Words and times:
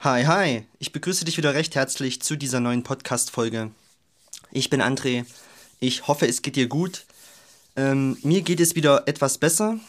Hi, 0.00 0.24
hi, 0.26 0.64
ich 0.78 0.92
begrüße 0.92 1.24
dich 1.24 1.38
wieder 1.38 1.54
recht 1.54 1.74
herzlich 1.74 2.22
zu 2.22 2.36
dieser 2.36 2.60
neuen 2.60 2.84
Podcast-Folge. 2.84 3.72
Ich 4.52 4.70
bin 4.70 4.80
André, 4.80 5.24
ich 5.80 6.06
hoffe, 6.06 6.28
es 6.28 6.42
geht 6.42 6.54
dir 6.54 6.68
gut. 6.68 7.04
Ähm, 7.74 8.16
mir 8.22 8.42
geht 8.42 8.60
es 8.60 8.76
wieder 8.76 9.08
etwas 9.08 9.38
besser. 9.38 9.80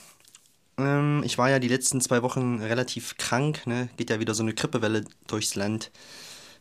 Ähm, 0.79 1.21
ich 1.23 1.37
war 1.37 1.51
ja 1.51 1.59
die 1.59 1.67
letzten 1.67 2.01
zwei 2.01 2.23
Wochen 2.23 2.57
relativ 2.59 3.17
krank, 3.17 3.67
ne? 3.67 3.87
geht 3.97 4.09
ja 4.09 4.19
wieder 4.19 4.33
so 4.33 4.42
eine 4.42 4.56
Grippewelle 4.56 5.06
durchs 5.28 5.53
Land. 5.53 5.92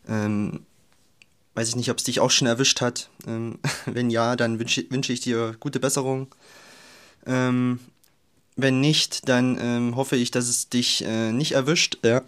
Ähm, 0.07 0.67
weiß 1.55 1.71
ich 1.71 1.77
nicht, 1.77 1.91
ob 1.91 1.97
es 1.97 2.05
dich 2.05 2.21
auch 2.21 2.31
schon 2.31 2.49
erwischt 2.49 2.83
hat. 2.83 3.09
Ähm, 3.27 3.61
wenn 3.87 4.11
ja, 4.11 4.37
dann 4.37 4.59
wünsche 4.59 4.85
wünsch 4.91 5.09
ich 5.09 5.21
dir 5.21 5.57
gute 5.59 5.81
Besserung. 5.81 6.29
Ähm, 7.25 7.81
wenn 8.57 8.81
nicht, 8.81 9.27
dann 9.27 9.57
ähm, 9.59 9.97
hoffe 9.97 10.17
ich, 10.17 10.31
dass 10.31 10.49
es 10.49 10.69
dich 10.69 11.03
äh, 11.07 11.33
nicht 11.33 11.53
erwischt. 11.53 11.97
Ja. 12.05 12.21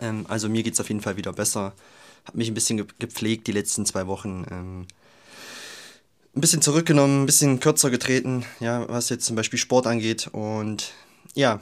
Ähm, 0.00 0.26
also 0.28 0.48
mir 0.48 0.62
geht 0.62 0.74
es 0.74 0.80
auf 0.80 0.88
jeden 0.88 1.00
Fall 1.00 1.16
wieder 1.16 1.32
besser. 1.32 1.72
Habe 2.24 2.38
mich 2.38 2.48
ein 2.48 2.54
bisschen 2.54 2.76
ge 2.78 2.86
gepflegt 2.98 3.46
die 3.46 3.52
letzten 3.52 3.86
zwei 3.86 4.06
Wochen. 4.06 4.46
Ähm, 4.50 4.86
ein 6.34 6.40
bisschen 6.40 6.62
zurückgenommen, 6.62 7.22
ein 7.22 7.26
bisschen 7.26 7.58
kürzer 7.58 7.90
getreten, 7.90 8.44
ja, 8.60 8.88
was 8.88 9.08
jetzt 9.08 9.26
zum 9.26 9.36
Beispiel 9.36 9.58
Sport 9.58 9.86
angeht. 9.86 10.28
Und 10.32 10.92
ja, 11.34 11.60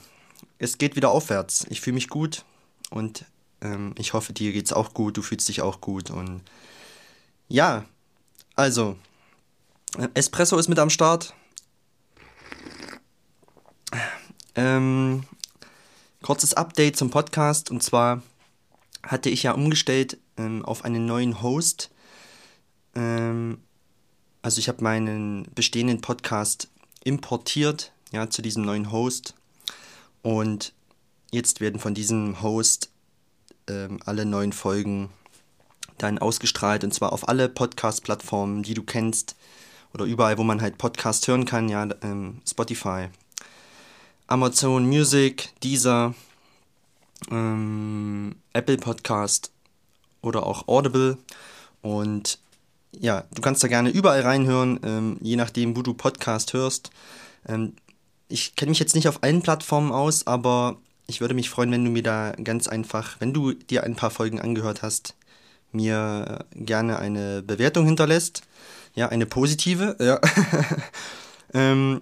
es 0.59 0.79
geht 0.79 0.97
wieder 0.97 1.11
aufwärts. 1.11 1.67
Ich 1.71 1.81
fühle 1.81 1.95
mich 1.95 2.09
gut 2.09 2.45
und 2.91 3.25
ähm, 3.61 3.95
ich 3.99 4.13
hoffe, 4.13 4.33
dir 4.33 4.53
geht 4.53 4.67
es 4.67 4.73
auch 4.73 4.93
gut. 4.95 5.17
Du 5.17 5.23
fühlst 5.23 5.49
dich 5.49 5.63
auch 5.63 5.81
gut. 5.81 6.11
Und 6.11 6.43
ja, 7.49 7.85
also, 8.55 8.97
Espresso 10.15 10.59
ist 10.59 10.69
mit 10.69 10.79
am 10.79 10.91
Start. 10.91 11.35
Ähm, 14.55 15.25
kurzes 16.29 16.53
Update 16.53 16.95
zum 16.95 17.09
Podcast. 17.09 17.71
Und 17.71 17.83
zwar 17.83 18.21
hatte 19.03 19.31
ich 19.31 19.45
ja 19.45 19.53
umgestellt 19.53 20.19
ähm, 20.37 20.63
auf 20.63 20.85
einen 20.85 21.07
neuen 21.07 21.41
Host. 21.41 21.89
Ähm, 22.95 23.63
also 24.43 24.59
ich 24.59 24.69
habe 24.69 24.85
meinen 24.85 25.49
bestehenden 25.55 26.03
Podcast 26.03 26.69
importiert, 27.03 27.93
ja, 28.13 28.29
zu 28.29 28.43
diesem 28.43 28.63
neuen 28.63 28.93
Host. 28.93 29.37
Und 30.21 30.75
jetzt 31.31 31.63
werden 31.63 31.81
von 31.81 31.95
diesem 31.95 32.43
Host 32.43 32.91
ähm, 33.67 33.99
alle 34.05 34.27
neuen 34.27 34.53
Folgen 34.53 35.09
dann 35.97 36.19
ausgestrahlt. 36.19 36.85
Und 36.85 36.93
zwar 36.93 37.15
auf 37.15 37.27
alle 37.27 37.49
Podcast-Plattformen, 37.49 38.65
die 38.65 38.75
du 38.75 38.83
kennst 38.83 39.35
oder 39.95 40.05
überall, 40.05 40.37
wo 40.37 40.45
man 40.45 40.61
halt 40.61 40.77
Podcast 40.77 41.27
hören 41.27 41.47
kann, 41.47 41.71
ja, 41.71 41.89
ähm, 42.03 42.43
Spotify, 42.47 43.09
Amazon 44.27 44.87
Music, 44.87 45.55
Deezer, 45.63 46.15
ähm, 47.31 48.37
Apple 48.53 48.79
Podcast 48.79 49.53
oder 50.23 50.47
auch 50.47 50.69
Audible. 50.69 51.19
Und 51.83 52.39
ja, 52.93 53.25
du 53.35 53.43
kannst 53.43 53.63
da 53.63 53.69
gerne 53.69 53.91
überall 53.91 54.23
reinhören, 54.23 54.81
ähm, 54.83 55.17
je 55.21 55.37
nachdem, 55.37 55.77
wo 55.77 55.83
du 55.83 55.95
Podcast 55.95 56.53
hörst. 56.53 56.91
Ähm, 57.47 57.75
ich 58.29 58.57
kenne 58.57 58.71
mich 58.71 58.79
jetzt 58.79 58.95
nicht 58.95 59.09
auf 59.09 59.23
allen 59.23 59.43
Plattformen 59.43 59.93
aus, 59.93 60.27
aber 60.27 60.77
ich 61.07 61.21
würde 61.21 61.35
mich 61.35 61.49
freuen, 61.49 61.71
wenn 61.73 61.85
du 61.85 61.91
mir 61.91 62.03
da 62.03 62.33
ganz 62.33 62.69
einfach, 62.69 63.17
wenn 63.21 63.33
du 63.33 63.53
dir 63.53 63.85
ein 63.85 63.97
paar 63.97 64.11
Folgen 64.11 64.41
angehört 64.41 64.83
hast, 64.83 65.15
mir 65.73 66.45
gerne 66.53 66.99
eine 66.99 67.43
Bewertung 67.43 67.87
hinterlässt. 67.87 68.43
Ja, 68.95 69.09
eine 69.09 69.27
positive. 69.27 69.97
Ja. 70.01 70.21
ähm, 71.55 72.01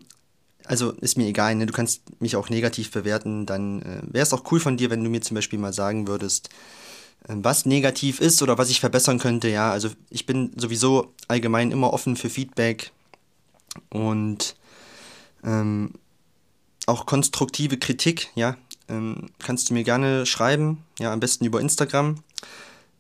also 0.67 0.93
ist 0.93 1.17
mir 1.17 1.27
egal, 1.27 1.55
ne? 1.55 1.67
du 1.67 1.73
kannst 1.73 2.03
mich 2.21 2.37
auch 2.37 2.49
negativ 2.49 2.91
bewerten, 2.91 3.47
dann 3.47 3.83
äh, 3.83 4.03
wäre 4.03 4.23
es 4.23 4.33
auch 4.33 4.51
cool 4.51 4.61
von 4.61 4.77
dir, 4.77 4.91
wenn 4.91 5.03
du 5.03 5.11
mir 5.11 5.21
zum 5.21 5.35
Beispiel 5.35 5.59
mal 5.59 5.73
sagen 5.73 6.09
würdest, 6.09 6.51
äh, 7.29 7.35
was 7.37 7.67
negativ 7.67 8.21
ist 8.21 8.43
oder 8.43 8.59
was 8.59 8.71
ich 8.71 8.81
verbessern 8.81 9.19
könnte. 9.19 9.49
Ja, 9.49 9.71
also 9.71 9.91
ich 10.11 10.27
bin 10.27 10.53
sowieso 10.57 11.13
allgemein 11.29 11.71
immer 11.71 11.93
offen 11.93 12.17
für 12.17 12.31
Feedback 12.31 12.93
und 13.91 14.57
ähm, 15.45 15.93
auch 16.87 17.07
konstruktive 17.07 17.79
Kritik, 17.79 18.31
ja, 18.35 18.57
ähm, 18.89 19.29
kannst 19.39 19.71
du 19.71 19.75
mir 19.75 19.85
gerne 19.85 20.27
schreiben, 20.27 20.85
ja, 20.99 21.13
am 21.13 21.21
besten 21.21 21.45
über 21.45 21.61
Instagram. 21.61 22.17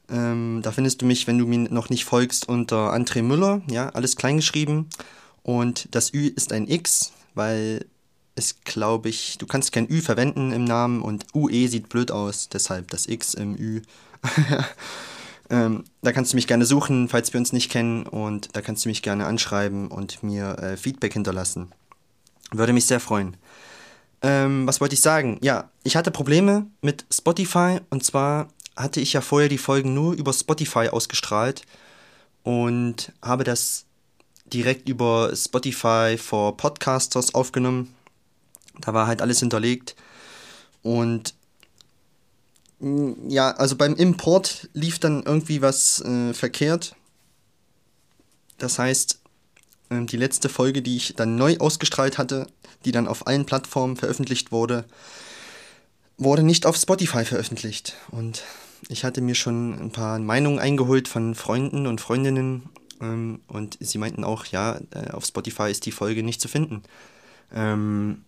Ähm, 0.08 0.60
da 0.62 0.72
findest 0.72 1.02
du 1.02 1.06
mich, 1.06 1.26
wenn 1.26 1.38
du 1.38 1.46
mir 1.46 1.58
noch 1.70 1.88
nicht 1.88 2.04
folgst, 2.04 2.48
unter 2.48 2.92
André 2.92 3.22
Müller, 3.22 3.62
ja, 3.70 3.88
alles 3.90 4.16
kleingeschrieben. 4.16 4.88
Und 5.42 5.88
das 5.92 6.12
Ü 6.12 6.26
ist 6.26 6.52
ein 6.52 6.68
X, 6.68 7.12
weil 7.36 7.86
es, 8.34 8.60
glaube 8.64 9.08
ich, 9.08 9.38
du 9.38 9.46
kannst 9.46 9.72
kein 9.72 9.88
Ü 9.88 10.00
verwenden 10.00 10.52
im 10.52 10.64
Namen 10.64 11.00
und 11.00 11.24
UE 11.34 11.68
sieht 11.68 11.88
blöd 11.88 12.10
aus, 12.10 12.48
deshalb 12.48 12.90
das 12.90 13.06
X 13.06 13.34
im 13.34 13.56
Ü. 13.56 13.82
ähm, 15.50 15.84
da 16.02 16.12
kannst 16.12 16.32
du 16.32 16.36
mich 16.36 16.46
gerne 16.46 16.66
suchen, 16.66 17.08
falls 17.08 17.32
wir 17.32 17.38
uns 17.38 17.52
nicht 17.52 17.70
kennen 17.70 18.06
und 18.06 18.54
da 18.54 18.60
kannst 18.60 18.84
du 18.84 18.88
mich 18.88 19.02
gerne 19.02 19.26
anschreiben 19.26 19.88
und 19.88 20.22
mir 20.22 20.58
äh, 20.58 20.76
Feedback 20.76 21.14
hinterlassen. 21.14 21.72
Würde 22.52 22.72
mich 22.72 22.86
sehr 22.86 23.00
freuen. 23.00 23.36
Ähm, 24.22 24.66
was 24.66 24.80
wollte 24.80 24.94
ich 24.94 25.00
sagen? 25.00 25.38
Ja, 25.42 25.70
ich 25.82 25.96
hatte 25.96 26.10
Probleme 26.10 26.66
mit 26.82 27.06
Spotify 27.12 27.80
und 27.90 28.04
zwar 28.04 28.48
hatte 28.76 29.00
ich 29.00 29.14
ja 29.14 29.22
vorher 29.22 29.48
die 29.48 29.58
Folgen 29.58 29.94
nur 29.94 30.12
über 30.12 30.32
Spotify 30.32 30.88
ausgestrahlt 30.88 31.62
und 32.42 33.12
habe 33.22 33.44
das 33.44 33.85
direkt 34.52 34.88
über 34.88 35.34
Spotify 35.34 36.16
for 36.18 36.56
Podcasters 36.56 37.34
aufgenommen. 37.34 37.94
Da 38.80 38.94
war 38.94 39.06
halt 39.06 39.22
alles 39.22 39.40
hinterlegt. 39.40 39.96
Und 40.82 41.34
mm, 42.78 43.28
ja, 43.28 43.50
also 43.52 43.76
beim 43.76 43.94
Import 43.94 44.68
lief 44.72 44.98
dann 44.98 45.22
irgendwie 45.24 45.62
was 45.62 46.00
äh, 46.02 46.32
verkehrt. 46.32 46.94
Das 48.58 48.78
heißt, 48.78 49.20
äh, 49.90 50.04
die 50.04 50.16
letzte 50.16 50.48
Folge, 50.48 50.82
die 50.82 50.96
ich 50.96 51.14
dann 51.16 51.36
neu 51.36 51.56
ausgestrahlt 51.58 52.18
hatte, 52.18 52.46
die 52.84 52.92
dann 52.92 53.08
auf 53.08 53.26
allen 53.26 53.46
Plattformen 53.46 53.96
veröffentlicht 53.96 54.52
wurde, 54.52 54.84
wurde 56.18 56.42
nicht 56.42 56.66
auf 56.66 56.76
Spotify 56.76 57.24
veröffentlicht. 57.24 57.94
Und 58.10 58.42
ich 58.88 59.04
hatte 59.04 59.20
mir 59.20 59.34
schon 59.34 59.78
ein 59.78 59.90
paar 59.90 60.18
Meinungen 60.18 60.58
eingeholt 60.58 61.08
von 61.08 61.34
Freunden 61.34 61.86
und 61.86 62.00
Freundinnen 62.00 62.68
ähm, 63.00 63.40
und 63.48 63.78
sie 63.80 63.98
meinten 63.98 64.24
auch, 64.24 64.46
ja, 64.46 64.78
äh, 64.90 65.10
auf 65.10 65.24
Spotify 65.24 65.70
ist 65.70 65.86
die 65.86 65.92
Folge 65.92 66.22
nicht 66.22 66.40
zu 66.40 66.48
finden. 66.48 66.82
Ähm, 67.54 68.22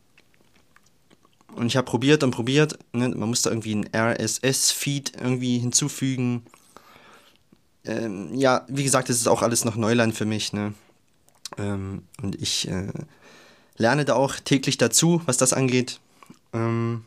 und 1.54 1.66
ich 1.66 1.76
habe 1.76 1.86
probiert 1.86 2.22
und 2.22 2.30
probiert. 2.30 2.78
Ne? 2.92 3.08
Man 3.08 3.28
musste 3.28 3.48
irgendwie 3.48 3.72
einen 3.72 3.88
RSS-Feed 3.94 5.12
irgendwie 5.20 5.58
hinzufügen. 5.58 6.44
Ähm, 7.84 8.34
ja, 8.34 8.64
wie 8.68 8.84
gesagt, 8.84 9.10
es 9.10 9.16
ist 9.16 9.26
auch 9.26 9.42
alles 9.42 9.64
noch 9.64 9.76
Neuland 9.76 10.14
für 10.14 10.26
mich. 10.26 10.52
Ne? 10.52 10.74
Ähm, 11.56 12.02
und 12.22 12.40
ich 12.40 12.68
äh, 12.68 12.92
lerne 13.76 14.04
da 14.04 14.14
auch 14.14 14.36
täglich 14.36 14.78
dazu, 14.78 15.22
was 15.26 15.36
das 15.36 15.52
angeht. 15.52 16.00
Ähm, 16.52 17.04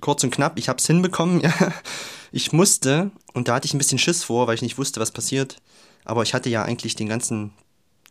kurz 0.00 0.24
und 0.24 0.30
knapp, 0.30 0.58
ich 0.58 0.68
habe 0.68 0.78
es 0.78 0.86
hinbekommen. 0.86 1.42
Ja. 1.60 1.72
Ich 2.32 2.52
musste, 2.52 3.10
und 3.32 3.48
da 3.48 3.56
hatte 3.56 3.66
ich 3.66 3.74
ein 3.74 3.78
bisschen 3.78 3.98
Schiss 3.98 4.22
vor, 4.22 4.46
weil 4.46 4.54
ich 4.54 4.62
nicht 4.62 4.78
wusste, 4.78 5.00
was 5.00 5.10
passiert. 5.10 5.56
Aber 6.04 6.22
ich 6.22 6.34
hatte 6.34 6.50
ja 6.50 6.62
eigentlich 6.62 6.94
den 6.94 7.08
ganzen, 7.08 7.52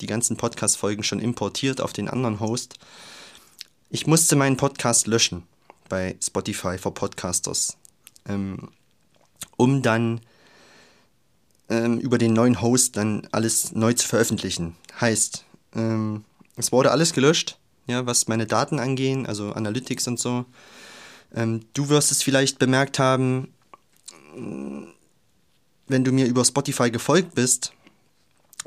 die 0.01 0.07
ganzen 0.07 0.37
Podcast-Folgen 0.37 1.03
schon 1.03 1.19
importiert 1.19 1.81
auf 1.81 1.93
den 1.93 2.09
anderen 2.09 2.39
Host. 2.39 2.75
Ich 3.89 4.07
musste 4.07 4.35
meinen 4.35 4.57
Podcast 4.57 5.07
löschen 5.07 5.43
bei 5.89 6.15
Spotify 6.21 6.77
for 6.77 6.93
Podcasters, 6.93 7.77
ähm, 8.27 8.69
um 9.57 9.81
dann 9.81 10.21
ähm, 11.69 11.99
über 11.99 12.17
den 12.17 12.33
neuen 12.33 12.61
Host 12.61 12.97
dann 12.97 13.27
alles 13.31 13.71
neu 13.71 13.93
zu 13.93 14.07
veröffentlichen. 14.07 14.75
Heißt, 14.99 15.45
ähm, 15.75 16.23
es 16.55 16.71
wurde 16.71 16.91
alles 16.91 17.13
gelöscht, 17.13 17.57
ja, 17.87 18.05
was 18.05 18.27
meine 18.27 18.45
Daten 18.45 18.79
angehen, 18.79 19.25
also 19.25 19.53
Analytics 19.53 20.07
und 20.07 20.19
so. 20.19 20.45
Ähm, 21.33 21.61
du 21.73 21.89
wirst 21.89 22.11
es 22.11 22.23
vielleicht 22.23 22.59
bemerkt 22.59 22.99
haben, 22.99 23.53
wenn 25.87 26.03
du 26.03 26.11
mir 26.11 26.27
über 26.27 26.45
Spotify 26.45 26.91
gefolgt 26.91 27.35
bist, 27.35 27.73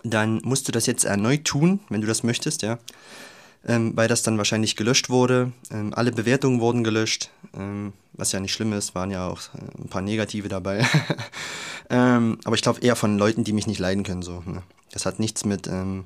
dann 0.03 0.41
musst 0.45 0.69
du 0.69 0.73
das 0.73 0.87
jetzt 0.87 1.05
erneut 1.05 1.45
tun, 1.45 1.81
wenn 1.89 2.01
du 2.01 2.07
das 2.07 2.23
möchtest, 2.23 2.63
ja. 2.63 2.79
Ähm, 3.65 3.93
weil 3.95 4.09
das 4.09 4.25
dann 4.25 4.39
wahrscheinlich 4.39 4.75
gelöscht 4.75 5.09
wurde. 5.09 5.53
Ähm, 5.71 5.95
alle 5.95 6.11
Bewertungen 6.11 6.61
wurden 6.61 6.83
gelöscht, 6.83 7.31
ähm, 7.57 7.93
was 8.13 8.33
ja 8.33 8.41
nicht 8.41 8.53
schlimm 8.53 8.73
ist, 8.73 8.97
waren 8.97 9.13
ja 9.13 9.29
auch 9.29 9.41
äh, 9.55 9.81
ein 9.81 9.89
paar 9.89 10.03
negative 10.03 10.49
dabei. 10.49 10.85
Ähm, 11.93 12.39
aber 12.45 12.57
ich 12.57 12.63
glaube 12.63 12.81
eher 12.81 12.97
von 12.97 13.19
Leuten, 13.19 13.45
die 13.45 13.53
mich 13.53 13.67
nicht 13.67 13.79
leiden 13.79 14.03
können. 14.03 14.23
So, 14.23 14.43
ne? 14.47 14.63
Das 14.93 15.05
hat 15.05 15.21
nichts 15.21 15.45
mit 15.45 15.67
ähm, 15.67 16.05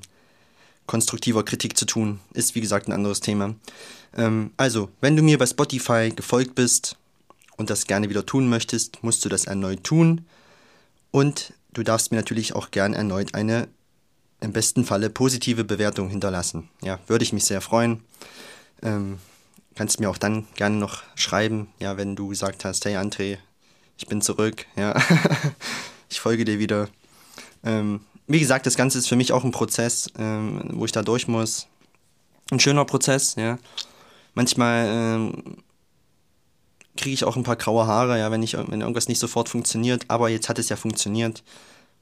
konstruktiver 0.85 1.43
Kritik 1.45 1.77
zu 1.77 1.85
tun, 1.85 2.19
ist 2.33 2.55
wie 2.55 2.61
gesagt 2.61 2.89
ein 2.89 2.91
anderes 2.91 3.21
Thema. 3.21 3.55
Ähm, 4.15 4.51
also, 4.57 4.89
wenn 4.99 5.15
du 5.15 5.23
mir 5.23 5.37
bei 5.37 5.45
Spotify 5.45 6.11
gefolgt 6.13 6.55
bist 6.55 6.97
und 7.55 7.69
das 7.69 7.87
gerne 7.87 8.09
wieder 8.09 8.25
tun 8.25 8.49
möchtest, 8.49 9.01
musst 9.01 9.23
du 9.23 9.29
das 9.29 9.45
erneut 9.45 9.85
tun. 9.85 10.25
Und 11.11 11.53
du 11.71 11.83
darfst 11.83 12.11
mir 12.11 12.17
natürlich 12.17 12.53
auch 12.53 12.69
gern 12.71 12.93
erneut 12.93 13.33
eine 13.33 13.69
im 14.39 14.53
besten 14.53 14.85
Falle 14.85 15.09
positive 15.09 15.63
Bewertung 15.63 16.09
hinterlassen. 16.09 16.69
Ja, 16.81 16.99
würde 17.07 17.23
ich 17.23 17.33
mich 17.33 17.45
sehr 17.45 17.61
freuen. 17.61 18.03
Ähm, 18.81 19.19
kannst 19.75 19.99
mir 19.99 20.09
auch 20.09 20.17
dann 20.17 20.47
gerne 20.55 20.77
noch 20.77 21.03
schreiben, 21.15 21.69
ja, 21.79 21.97
wenn 21.97 22.15
du 22.15 22.27
gesagt 22.27 22.65
hast, 22.65 22.85
hey 22.85 22.97
André, 22.97 23.37
ich 23.97 24.07
bin 24.07 24.21
zurück, 24.21 24.65
ja. 24.75 24.95
ich 26.09 26.19
folge 26.19 26.45
dir 26.45 26.59
wieder. 26.59 26.89
Ähm, 27.63 28.01
wie 28.27 28.39
gesagt, 28.39 28.65
das 28.65 28.75
Ganze 28.75 28.97
ist 28.97 29.07
für 29.07 29.15
mich 29.15 29.31
auch 29.31 29.43
ein 29.43 29.51
Prozess, 29.51 30.09
ähm, 30.19 30.61
wo 30.73 30.85
ich 30.85 30.91
da 30.91 31.01
durch 31.01 31.27
muss. 31.27 31.67
Ein 32.51 32.59
schöner 32.59 32.85
Prozess, 32.85 33.35
ja. 33.35 33.57
Manchmal 34.33 34.87
ähm, 34.87 35.57
kriege 36.95 37.13
ich 37.13 37.23
auch 37.23 37.35
ein 37.35 37.43
paar 37.43 37.55
graue 37.55 37.87
Haare, 37.87 38.19
ja, 38.19 38.29
wenn, 38.31 38.43
ich, 38.43 38.53
wenn 38.53 38.81
irgendwas 38.81 39.07
nicht 39.07 39.19
sofort 39.19 39.49
funktioniert. 39.49 40.05
Aber 40.09 40.29
jetzt 40.29 40.49
hat 40.49 40.59
es 40.59 40.69
ja 40.69 40.75
funktioniert. 40.75 41.43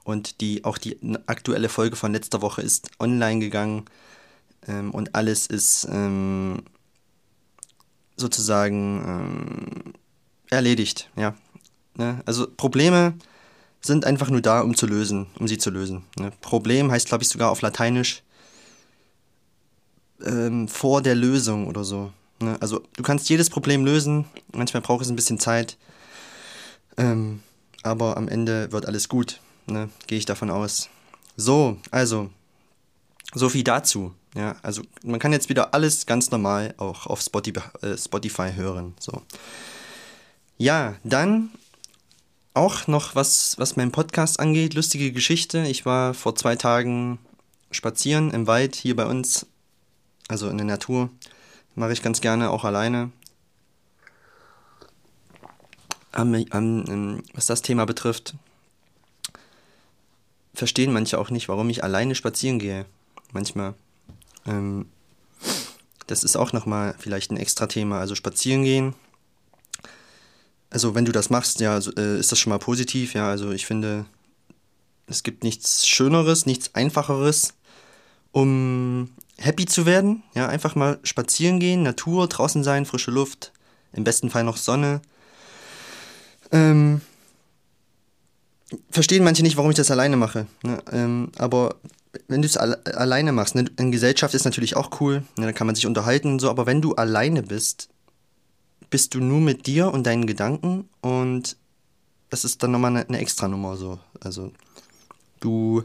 Und 0.06 0.40
die, 0.40 0.64
auch 0.64 0.78
die 0.78 0.98
aktuelle 1.26 1.68
Folge 1.68 1.98
von 1.98 2.14
letzter 2.14 2.42
Woche 2.42 2.62
ist 2.62 2.90
online 3.00 3.40
gegangen. 3.40 3.86
Ähm, 4.68 4.92
und 4.92 5.16
alles 5.16 5.48
ist 5.48 5.88
ähm, 5.92 6.64
sozusagen 8.16 9.04
ähm, 9.06 9.94
erledigt, 10.50 11.10
ja. 11.18 11.36
Ne? 11.98 12.22
Also 12.26 12.48
Probleme 12.48 13.16
sind 13.82 14.06
einfach 14.06 14.30
nur 14.30 14.42
da, 14.42 14.62
um 14.62 14.76
zu 14.76 14.86
lösen, 14.86 15.28
um 15.40 15.48
sie 15.48 15.58
zu 15.58 15.70
lösen. 15.70 16.04
Ne? 16.18 16.32
Problem 16.42 16.92
heißt, 16.92 17.08
glaube 17.08 17.24
ich, 17.24 17.30
sogar 17.30 17.50
auf 17.50 17.62
Lateinisch 17.62 18.24
ähm, 20.24 20.68
vor 20.68 21.02
der 21.02 21.16
Lösung 21.16 21.68
oder 21.68 21.84
so. 21.84 22.12
Ne? 22.40 22.58
Also 22.60 22.84
du 22.96 23.04
kannst 23.04 23.30
jedes 23.30 23.50
Problem 23.50 23.86
lösen, 23.86 24.26
manchmal 24.54 24.82
braucht 24.82 25.04
es 25.04 25.10
ein 25.10 25.16
bisschen 25.16 25.40
Zeit, 25.40 25.78
ähm, 26.98 27.42
aber 27.84 28.18
am 28.18 28.28
Ende 28.28 28.72
wird 28.72 28.86
alles 28.86 29.10
gut, 29.10 29.40
ne? 29.68 29.90
gehe 30.08 30.18
ich 30.18 30.26
davon 30.26 30.50
aus. 30.50 30.90
So, 31.38 31.78
also, 31.92 32.30
so 33.34 33.50
viel 33.50 33.64
dazu. 33.64 34.14
Ja, 34.36 34.56
also 34.64 34.82
man 35.04 35.20
kann 35.20 35.32
jetzt 35.32 35.50
wieder 35.50 35.74
alles 35.74 36.06
ganz 36.06 36.30
normal 36.30 36.74
auch 36.78 37.08
auf 37.08 37.22
Spotify, 37.22 37.62
äh, 37.82 37.98
Spotify 37.98 38.52
hören. 38.54 38.94
So. 39.00 39.22
Ja, 40.58 40.96
dann 41.04 41.52
auch 42.54 42.88
noch 42.88 43.16
was, 43.16 43.58
was 43.58 43.76
meinen 43.76 43.92
Podcast 43.92 44.40
angeht, 44.40 44.74
lustige 44.74 45.12
Geschichte. 45.12 45.66
Ich 45.68 45.86
war 45.86 46.14
vor 46.14 46.36
zwei 46.36 46.56
Tagen 46.56 47.20
spazieren 47.72 48.32
im 48.32 48.48
Wald 48.48 48.76
hier 48.76 48.96
bei 48.96 49.06
uns, 49.06 49.46
also 50.28 50.50
in 50.50 50.58
der 50.58 50.66
Natur. 50.66 51.10
Mache 51.76 51.94
ich 51.94 52.02
ganz 52.02 52.22
gerne 52.22 52.50
auch 52.50 52.64
alleine. 52.64 53.12
Am, 56.12 56.34
am, 56.52 57.24
was 57.34 57.46
das 57.46 57.62
Thema 57.62 57.86
betrifft, 57.86 58.36
verstehen 60.56 60.94
manche 60.94 61.20
auch 61.20 61.30
nicht, 61.30 61.48
warum 61.50 61.70
ich 61.70 61.84
alleine 61.84 62.16
spazieren 62.16 62.60
gehe. 62.60 62.86
Manchmal. 63.34 63.74
Ähm, 64.48 64.88
das 66.08 66.24
ist 66.24 66.36
auch 66.36 66.54
nochmal 66.54 66.96
vielleicht 66.98 67.32
ein 67.32 67.38
extra 67.38 67.68
Thema. 67.68 68.00
Also 68.00 68.16
spazieren 68.16 68.64
gehen 68.64 68.96
also 70.76 70.94
wenn 70.94 71.06
du 71.06 71.14
das 71.14 71.30
machst, 71.30 71.62
ja, 71.62 71.74
also, 71.74 71.92
äh, 71.96 72.20
ist 72.20 72.34
das 72.34 72.40
schon 72.40 72.50
mal 72.50 72.60
positiv. 72.60 73.14
Ja, 73.14 73.30
also 73.30 73.52
ich 73.52 73.66
finde, 73.66 74.06
es 75.08 75.24
gibt 75.24 75.46
nichts 75.46 75.88
Schöneres, 75.88 76.46
nichts 76.46 76.76
Einfacheres, 76.76 77.54
um 78.34 79.10
happy 79.38 79.68
zu 79.68 79.86
werden. 79.86 80.24
Ja, 80.34 80.50
einfach 80.50 80.76
mal 80.76 81.00
spazieren 81.04 81.62
gehen, 81.62 81.84
Natur, 81.84 82.28
draußen 82.28 82.62
sein, 82.62 82.86
frische 82.86 83.12
Luft, 83.12 83.54
im 83.94 84.04
besten 84.04 84.30
Fall 84.30 84.44
noch 84.44 84.58
Sonne. 84.58 85.02
Ähm, 86.52 87.00
verstehen 88.90 89.24
manche 89.24 89.44
nicht, 89.44 89.58
warum 89.58 89.72
ich 89.72 89.78
das 89.78 89.92
alleine 89.92 90.18
mache. 90.18 90.48
Ne? 90.64 90.82
Ähm, 90.92 91.32
aber 91.38 91.76
wenn 92.28 92.42
du 92.42 92.48
es 92.48 92.58
alle 92.58 92.84
alleine 92.86 93.32
machst, 93.32 93.56
ne? 93.56 93.66
in 93.78 93.92
Gesellschaft 93.92 94.34
ist 94.34 94.46
natürlich 94.46 94.76
auch 94.76 95.00
cool, 95.00 95.24
ne? 95.38 95.46
da 95.46 95.52
kann 95.52 95.68
man 95.68 95.76
sich 95.76 95.86
unterhalten 95.86 96.30
und 96.30 96.40
so, 96.40 96.50
aber 96.50 96.66
wenn 96.66 96.82
du 96.82 96.96
alleine 96.96 97.44
bist, 97.44 97.90
bist 98.90 99.14
du 99.14 99.20
nur 99.20 99.42
mit 99.42 99.68
dir 99.68 99.92
und 99.92 100.06
deinen 100.06 100.26
Gedanken 100.26 100.90
und 101.02 101.58
das 102.30 102.46
ist 102.46 102.64
dann 102.64 102.72
nochmal 102.72 102.92
eine, 102.92 103.08
eine 103.08 103.20
extra 103.20 103.48
Nummer 103.48 103.78
so. 103.78 104.00
Also 104.20 104.52
du 105.40 105.84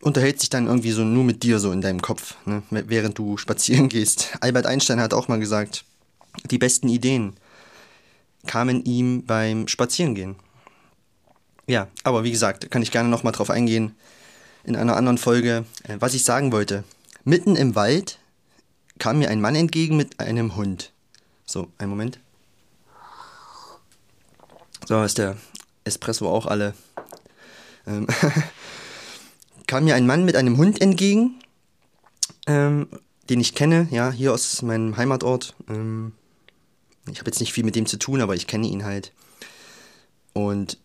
unterhältst 0.00 0.42
dich 0.42 0.50
dann 0.50 0.66
irgendwie 0.66 0.92
so 0.92 1.02
nur 1.02 1.24
mit 1.24 1.42
dir 1.42 1.58
so 1.58 1.72
in 1.72 1.80
deinem 1.80 2.02
Kopf, 2.02 2.36
ne? 2.44 2.62
während 2.70 3.18
du 3.18 3.36
spazieren 3.36 3.88
gehst. 3.90 4.36
Albert 4.40 4.66
Einstein 4.66 5.00
hat 5.00 5.14
auch 5.14 5.28
mal 5.28 5.40
gesagt, 5.40 5.84
die 6.50 6.58
besten 6.58 6.88
Ideen 6.88 7.34
kamen 8.46 8.84
ihm 8.84 9.24
beim 9.24 9.68
Spazierengehen. 9.68 10.36
Ja, 11.66 11.88
aber 12.02 12.24
wie 12.24 12.30
gesagt, 12.30 12.70
kann 12.70 12.82
ich 12.82 12.90
gerne 12.90 13.08
nochmal 13.08 13.32
drauf 13.32 13.50
eingehen 13.50 13.94
in 14.64 14.76
einer 14.76 14.96
anderen 14.96 15.18
Folge. 15.18 15.64
Äh, 15.84 15.96
was 16.00 16.14
ich 16.14 16.24
sagen 16.24 16.52
wollte, 16.52 16.84
mitten 17.24 17.56
im 17.56 17.74
Wald 17.74 18.18
kam 18.98 19.18
mir 19.18 19.30
ein 19.30 19.40
Mann 19.40 19.54
entgegen 19.54 19.96
mit 19.96 20.20
einem 20.20 20.56
Hund. 20.56 20.92
So, 21.46 21.68
einen 21.78 21.90
Moment. 21.90 22.18
So, 24.86 25.02
ist 25.02 25.18
der 25.18 25.36
Espresso 25.84 26.28
auch 26.28 26.46
alle. 26.46 26.74
Ähm, 27.86 28.06
kam 29.66 29.84
mir 29.84 29.94
ein 29.94 30.06
Mann 30.06 30.24
mit 30.24 30.36
einem 30.36 30.58
Hund 30.58 30.80
entgegen, 30.80 31.40
ähm, 32.46 32.88
den 33.30 33.40
ich 33.40 33.54
kenne, 33.54 33.88
ja, 33.90 34.10
hier 34.10 34.32
aus 34.32 34.60
meinem 34.62 34.96
Heimatort. 34.96 35.54
Ähm, 35.68 36.12
ich 37.10 37.18
habe 37.18 37.30
jetzt 37.30 37.40
nicht 37.40 37.52
viel 37.52 37.64
mit 37.64 37.76
dem 37.76 37.86
zu 37.86 37.98
tun, 37.98 38.20
aber 38.20 38.34
ich 38.34 38.46
kenne 38.46 38.66
ihn 38.66 38.84
halt. 38.84 39.12
Und 40.34 40.78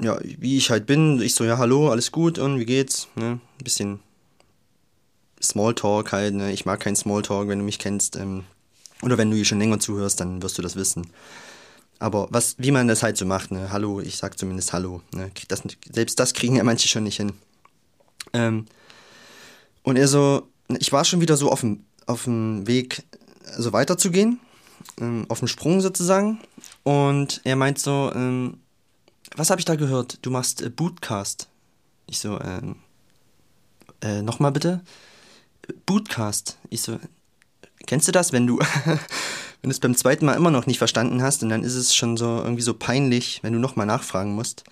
ja, 0.00 0.18
wie 0.22 0.56
ich 0.56 0.70
halt 0.70 0.86
bin, 0.86 1.20
ich 1.20 1.34
so, 1.34 1.44
ja, 1.44 1.58
hallo, 1.58 1.90
alles 1.90 2.12
gut 2.12 2.38
und 2.38 2.58
wie 2.58 2.66
geht's? 2.66 3.08
Ne? 3.14 3.40
Ein 3.58 3.64
bisschen 3.64 4.00
Smalltalk 5.42 6.12
halt, 6.12 6.34
ne? 6.34 6.52
Ich 6.52 6.66
mag 6.66 6.80
keinen 6.80 6.96
Smalltalk, 6.96 7.48
wenn 7.48 7.58
du 7.58 7.64
mich 7.64 7.78
kennst. 7.78 8.16
Ähm, 8.16 8.44
oder 9.02 9.18
wenn 9.18 9.30
du 9.30 9.36
hier 9.36 9.44
schon 9.44 9.58
länger 9.58 9.78
zuhörst, 9.78 10.20
dann 10.20 10.42
wirst 10.42 10.58
du 10.58 10.62
das 10.62 10.76
wissen. 10.76 11.06
Aber 11.98 12.28
was, 12.30 12.56
wie 12.58 12.70
man 12.70 12.88
das 12.88 13.02
halt 13.02 13.16
so 13.16 13.24
macht, 13.24 13.50
ne? 13.50 13.70
Hallo, 13.72 14.00
ich 14.00 14.16
sag 14.16 14.38
zumindest 14.38 14.72
Hallo. 14.72 15.02
Ne? 15.14 15.30
Das, 15.48 15.62
selbst 15.90 16.18
das 16.18 16.34
kriegen 16.34 16.56
ja 16.56 16.64
manche 16.64 16.88
schon 16.88 17.04
nicht 17.04 17.16
hin. 17.16 17.32
Ähm, 18.32 18.66
und 19.82 19.96
er 19.96 20.08
so, 20.08 20.48
ich 20.78 20.92
war 20.92 21.04
schon 21.04 21.20
wieder 21.20 21.36
so 21.36 21.50
auf 21.50 21.60
dem, 21.60 21.84
auf 22.06 22.24
dem 22.24 22.66
Weg, 22.66 23.04
so 23.56 23.72
weiterzugehen, 23.72 24.40
ähm, 25.00 25.26
auf 25.28 25.38
dem 25.38 25.48
Sprung 25.48 25.80
sozusagen. 25.80 26.40
Und 26.82 27.40
er 27.44 27.56
meint 27.56 27.78
so, 27.78 28.12
ähm, 28.14 28.58
was 29.34 29.50
habe 29.50 29.60
ich 29.60 29.64
da 29.64 29.74
gehört? 29.74 30.18
Du 30.22 30.30
machst 30.30 30.62
äh, 30.62 30.70
Bootcast. 30.70 31.48
Ich 32.06 32.18
so, 32.18 32.40
ähm, 32.40 32.76
äh, 34.00 34.22
nochmal 34.22 34.52
bitte? 34.52 34.82
Bootcast. 35.84 36.58
Ich 36.70 36.82
so, 36.82 36.98
Kennst 37.86 38.08
du 38.08 38.12
das, 38.12 38.32
wenn 38.32 38.46
du, 38.46 38.58
wenn 38.84 38.98
du 39.62 39.70
es 39.70 39.80
beim 39.80 39.96
zweiten 39.96 40.26
Mal 40.26 40.34
immer 40.34 40.50
noch 40.50 40.66
nicht 40.66 40.78
verstanden 40.78 41.22
hast 41.22 41.42
und 41.42 41.48
dann 41.48 41.62
ist 41.62 41.74
es 41.74 41.94
schon 41.94 42.16
so 42.16 42.38
irgendwie 42.38 42.62
so 42.62 42.74
peinlich, 42.74 43.40
wenn 43.42 43.52
du 43.52 43.58
nochmal 43.58 43.86
nachfragen 43.86 44.34
musst? 44.34 44.64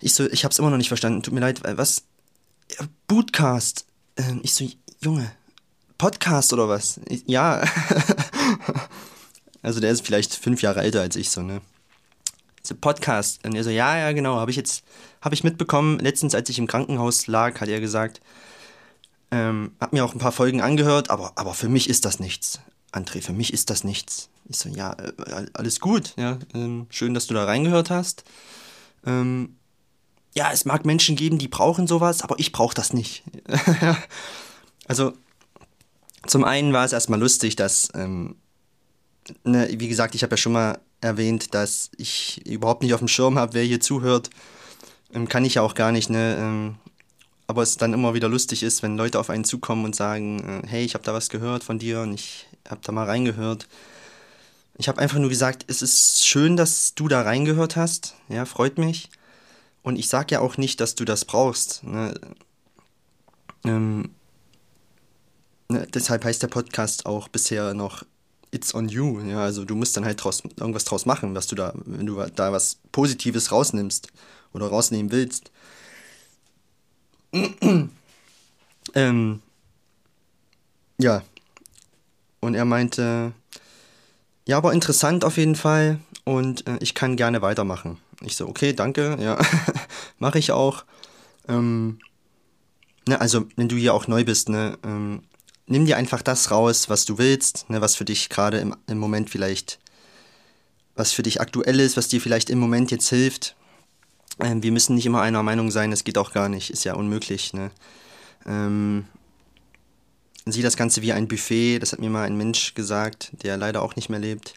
Ich 0.00 0.14
so, 0.14 0.28
ich 0.30 0.44
hab's 0.44 0.58
immer 0.58 0.70
noch 0.70 0.76
nicht 0.76 0.88
verstanden, 0.88 1.22
tut 1.22 1.34
mir 1.34 1.40
leid, 1.40 1.60
was? 1.64 2.04
Bootcast. 3.08 3.86
Ähm, 4.16 4.40
ich 4.44 4.54
so, 4.54 4.64
Junge, 5.00 5.32
Podcast 5.96 6.52
oder 6.52 6.68
was? 6.68 7.00
Ja. 7.26 7.64
also 9.62 9.80
der 9.80 9.90
ist 9.90 10.06
vielleicht 10.06 10.34
fünf 10.34 10.62
Jahre 10.62 10.82
älter 10.82 11.00
als 11.00 11.16
ich 11.16 11.30
so, 11.30 11.42
ne? 11.42 11.60
Podcast. 12.80 13.44
Und 13.44 13.54
er 13.54 13.64
so, 13.64 13.70
ja, 13.70 13.96
ja, 13.98 14.12
genau, 14.12 14.36
habe 14.36 14.50
ich 14.50 14.56
jetzt, 14.56 14.84
habe 15.20 15.34
ich 15.34 15.44
mitbekommen. 15.44 15.98
Letztens, 15.98 16.34
als 16.34 16.48
ich 16.48 16.58
im 16.58 16.66
Krankenhaus 16.66 17.26
lag, 17.26 17.60
hat 17.60 17.68
er 17.68 17.80
gesagt, 17.80 18.20
ähm, 19.30 19.72
hab 19.80 19.92
mir 19.92 20.04
auch 20.04 20.14
ein 20.14 20.18
paar 20.18 20.32
Folgen 20.32 20.60
angehört, 20.60 21.10
aber, 21.10 21.32
aber 21.36 21.54
für 21.54 21.68
mich 21.68 21.88
ist 21.88 22.04
das 22.04 22.18
nichts. 22.18 22.60
André, 22.92 23.22
für 23.22 23.32
mich 23.32 23.52
ist 23.52 23.70
das 23.70 23.84
nichts. 23.84 24.30
Ich 24.48 24.56
so, 24.56 24.68
ja, 24.68 24.92
äh, 24.94 25.46
alles 25.52 25.80
gut, 25.80 26.14
ja. 26.16 26.38
Ähm, 26.54 26.86
schön, 26.90 27.14
dass 27.14 27.26
du 27.26 27.34
da 27.34 27.44
reingehört 27.44 27.90
hast. 27.90 28.24
Ähm, 29.04 29.56
ja, 30.34 30.50
es 30.52 30.64
mag 30.64 30.86
Menschen 30.86 31.16
geben, 31.16 31.38
die 31.38 31.48
brauchen 31.48 31.86
sowas, 31.86 32.22
aber 32.22 32.38
ich 32.38 32.52
brauche 32.52 32.74
das 32.74 32.92
nicht. 32.92 33.24
also, 34.86 35.12
zum 36.26 36.44
einen 36.44 36.72
war 36.72 36.84
es 36.84 36.92
erstmal 36.92 37.20
lustig, 37.20 37.56
dass, 37.56 37.88
ähm, 37.94 38.36
ne, 39.44 39.68
wie 39.78 39.88
gesagt, 39.88 40.14
ich 40.14 40.22
habe 40.22 40.32
ja 40.32 40.36
schon 40.38 40.52
mal 40.52 40.78
erwähnt, 41.00 41.54
dass 41.54 41.90
ich 41.96 42.46
überhaupt 42.46 42.82
nicht 42.82 42.94
auf 42.94 43.00
dem 43.00 43.08
Schirm 43.08 43.38
habe, 43.38 43.54
wer 43.54 43.64
hier 43.64 43.80
zuhört. 43.80 44.30
Ähm, 45.14 45.28
kann 45.28 45.44
ich 45.44 45.54
ja 45.54 45.62
auch 45.62 45.74
gar 45.74 45.92
nicht, 45.92 46.10
ne? 46.10 46.36
Ähm, 46.38 46.74
aber 47.46 47.62
es 47.62 47.78
dann 47.78 47.94
immer 47.94 48.12
wieder 48.12 48.28
lustig 48.28 48.62
ist, 48.62 48.82
wenn 48.82 48.98
Leute 48.98 49.18
auf 49.18 49.30
einen 49.30 49.44
zukommen 49.44 49.84
und 49.86 49.96
sagen, 49.96 50.62
äh, 50.64 50.66
hey, 50.66 50.84
ich 50.84 50.94
habe 50.94 51.04
da 51.04 51.14
was 51.14 51.30
gehört 51.30 51.64
von 51.64 51.78
dir 51.78 52.00
und 52.00 52.12
ich 52.12 52.46
habe 52.68 52.80
da 52.84 52.92
mal 52.92 53.06
reingehört. 53.06 53.66
Ich 54.76 54.88
habe 54.88 55.00
einfach 55.00 55.18
nur 55.18 55.30
gesagt, 55.30 55.64
es 55.66 55.82
ist 55.82 56.26
schön, 56.26 56.56
dass 56.56 56.94
du 56.94 57.08
da 57.08 57.22
reingehört 57.22 57.74
hast. 57.74 58.14
Ja, 58.28 58.44
freut 58.44 58.78
mich. 58.78 59.10
Und 59.82 59.98
ich 59.98 60.08
sage 60.08 60.34
ja 60.34 60.40
auch 60.40 60.58
nicht, 60.58 60.80
dass 60.80 60.94
du 60.94 61.04
das 61.04 61.24
brauchst. 61.24 61.82
Ne? 61.84 62.14
Ähm, 63.64 64.10
ne, 65.68 65.86
deshalb 65.92 66.24
heißt 66.24 66.42
der 66.42 66.48
Podcast 66.48 67.06
auch 67.06 67.28
bisher 67.28 67.74
noch 67.74 68.04
It's 68.50 68.74
on 68.74 68.88
you. 68.88 69.20
Ja, 69.20 69.42
also 69.42 69.64
du 69.64 69.74
musst 69.74 69.96
dann 69.96 70.04
halt 70.04 70.22
draus, 70.22 70.42
irgendwas 70.56 70.84
draus 70.84 71.06
machen, 71.06 71.34
was 71.34 71.46
du 71.46 71.54
da, 71.54 71.74
wenn 71.84 72.06
du 72.06 72.24
da 72.34 72.52
was 72.52 72.78
Positives 72.92 73.52
rausnimmst 73.52 74.08
oder 74.52 74.68
rausnehmen 74.68 75.12
willst. 75.12 75.50
ähm, 78.94 79.42
ja. 80.98 81.22
Und 82.40 82.54
er 82.54 82.64
meinte, 82.64 83.32
ja, 84.46 84.56
aber 84.56 84.72
interessant 84.72 85.24
auf 85.24 85.36
jeden 85.36 85.56
Fall. 85.56 86.00
und 86.24 86.66
äh, 86.66 86.78
ich 86.80 86.94
kann 86.94 87.16
gerne 87.16 87.42
weitermachen. 87.42 87.98
Ich 88.22 88.36
so, 88.36 88.48
okay, 88.48 88.72
danke, 88.72 89.16
ja, 89.20 89.38
mache 90.18 90.38
ich 90.38 90.52
auch. 90.52 90.84
Ähm, 91.48 91.98
ne, 93.06 93.20
also, 93.20 93.46
wenn 93.56 93.68
du 93.68 93.76
hier 93.76 93.94
auch 93.94 94.06
neu 94.08 94.24
bist, 94.24 94.48
ne, 94.48 94.78
ähm, 94.84 95.22
nimm 95.68 95.86
dir 95.86 95.96
einfach 95.96 96.22
das 96.22 96.50
raus, 96.50 96.88
was 96.88 97.04
du 97.04 97.18
willst, 97.18 97.68
ne, 97.70 97.80
was 97.80 97.94
für 97.94 98.04
dich 98.04 98.28
gerade 98.28 98.58
im, 98.58 98.74
im 98.86 98.98
Moment 98.98 99.30
vielleicht, 99.30 99.78
was 100.96 101.12
für 101.12 101.22
dich 101.22 101.40
aktuell 101.40 101.78
ist, 101.80 101.96
was 101.96 102.08
dir 102.08 102.20
vielleicht 102.20 102.50
im 102.50 102.58
Moment 102.58 102.90
jetzt 102.90 103.08
hilft. 103.08 103.54
Ähm, 104.40 104.62
wir 104.62 104.72
müssen 104.72 104.96
nicht 104.96 105.06
immer 105.06 105.22
einer 105.22 105.42
Meinung 105.42 105.70
sein, 105.70 105.90
das 105.90 106.04
geht 106.04 106.18
auch 106.18 106.32
gar 106.32 106.48
nicht, 106.48 106.70
ist 106.70 106.84
ja 106.84 106.94
unmöglich. 106.94 107.52
Ne? 107.52 107.70
Ähm, 108.46 109.06
sieh 110.46 110.62
das 110.62 110.76
Ganze 110.76 111.02
wie 111.02 111.12
ein 111.12 111.28
Buffet, 111.28 111.78
das 111.78 111.92
hat 111.92 112.00
mir 112.00 112.10
mal 112.10 112.26
ein 112.26 112.36
Mensch 112.36 112.74
gesagt, 112.74 113.30
der 113.42 113.56
leider 113.56 113.82
auch 113.82 113.94
nicht 113.96 114.08
mehr 114.08 114.20
lebt. 114.20 114.54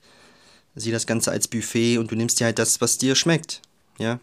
Sieh 0.75 0.91
das 0.91 1.05
Ganze 1.05 1.31
als 1.31 1.49
Buffet 1.49 1.97
und 1.97 2.11
du 2.11 2.15
nimmst 2.15 2.39
dir 2.39 2.45
halt 2.45 2.57
das, 2.57 2.79
was 2.79 2.97
dir 2.97 3.15
schmeckt. 3.15 3.61
Ja. 3.97 4.19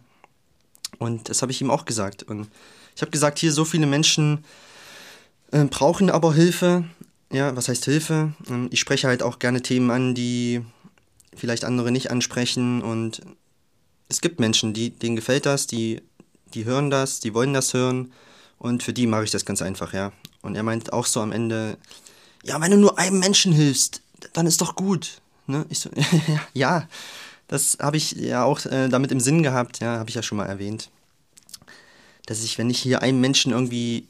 Und 0.98 1.28
das 1.28 1.42
habe 1.42 1.52
ich 1.52 1.60
ihm 1.60 1.70
auch 1.70 1.84
gesagt. 1.84 2.22
Und 2.22 2.48
ich 2.96 3.02
habe 3.02 3.10
gesagt, 3.10 3.38
hier 3.38 3.52
so 3.52 3.66
viele 3.66 3.86
Menschen 3.86 4.44
äh, 5.52 5.64
brauchen 5.64 6.10
aber 6.10 6.34
Hilfe. 6.34 6.84
Ja, 7.32 7.54
was 7.56 7.68
heißt 7.68 7.84
Hilfe? 7.84 8.32
Ähm, 8.48 8.68
ich 8.70 8.80
spreche 8.80 9.08
halt 9.08 9.22
auch 9.22 9.38
gerne 9.38 9.62
Themen 9.62 9.90
an, 9.90 10.14
die 10.14 10.62
vielleicht 11.34 11.64
andere 11.64 11.90
nicht 11.90 12.10
ansprechen. 12.10 12.82
Und 12.82 13.22
es 14.08 14.20
gibt 14.20 14.40
Menschen, 14.40 14.74
die, 14.74 14.90
denen 14.90 15.16
gefällt 15.16 15.46
das, 15.46 15.66
die, 15.66 16.02
die 16.54 16.64
hören 16.64 16.90
das, 16.90 17.20
die 17.20 17.34
wollen 17.34 17.52
das 17.52 17.74
hören. 17.74 18.12
Und 18.58 18.82
für 18.82 18.92
die 18.92 19.06
mache 19.06 19.24
ich 19.24 19.30
das 19.30 19.44
ganz 19.44 19.62
einfach, 19.62 19.92
ja. 19.92 20.12
Und 20.42 20.56
er 20.56 20.62
meint 20.62 20.92
auch 20.92 21.06
so 21.06 21.20
am 21.20 21.32
Ende, 21.32 21.76
ja, 22.42 22.60
wenn 22.60 22.70
du 22.70 22.76
nur 22.76 22.98
einem 22.98 23.18
Menschen 23.18 23.52
hilfst, 23.52 24.02
dann 24.32 24.46
ist 24.46 24.60
doch 24.60 24.74
gut. 24.74 25.20
Ne? 25.46 25.64
Ich 25.68 25.80
so, 25.80 25.90
ja, 26.54 26.88
das 27.46 27.78
habe 27.80 27.96
ich 27.96 28.12
ja 28.12 28.44
auch 28.44 28.64
äh, 28.66 28.88
damit 28.88 29.12
im 29.12 29.20
Sinn 29.20 29.42
gehabt, 29.42 29.80
ja, 29.80 29.98
habe 29.98 30.10
ich 30.10 30.16
ja 30.16 30.22
schon 30.22 30.38
mal 30.38 30.46
erwähnt. 30.46 30.90
Dass 32.26 32.42
ich, 32.42 32.58
wenn 32.58 32.70
ich 32.70 32.78
hier 32.78 33.02
einem 33.02 33.20
Menschen 33.20 33.52
irgendwie 33.52 34.06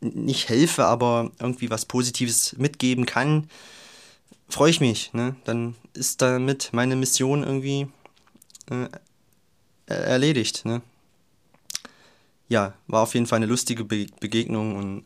nicht 0.00 0.48
helfe, 0.48 0.84
aber 0.84 1.30
irgendwie 1.38 1.70
was 1.70 1.86
Positives 1.86 2.56
mitgeben 2.58 3.06
kann, 3.06 3.48
freue 4.48 4.70
ich 4.70 4.80
mich. 4.80 5.12
Ne? 5.12 5.36
Dann 5.44 5.74
ist 5.94 6.22
damit 6.22 6.70
meine 6.72 6.96
Mission 6.96 7.42
irgendwie 7.42 7.88
äh, 8.70 8.88
erledigt. 9.86 10.64
Ne? 10.64 10.82
Ja, 12.48 12.74
war 12.86 13.02
auf 13.02 13.14
jeden 13.14 13.26
Fall 13.26 13.38
eine 13.38 13.46
lustige 13.46 13.84
Be 13.84 14.06
Begegnung 14.20 14.76
und 14.76 15.04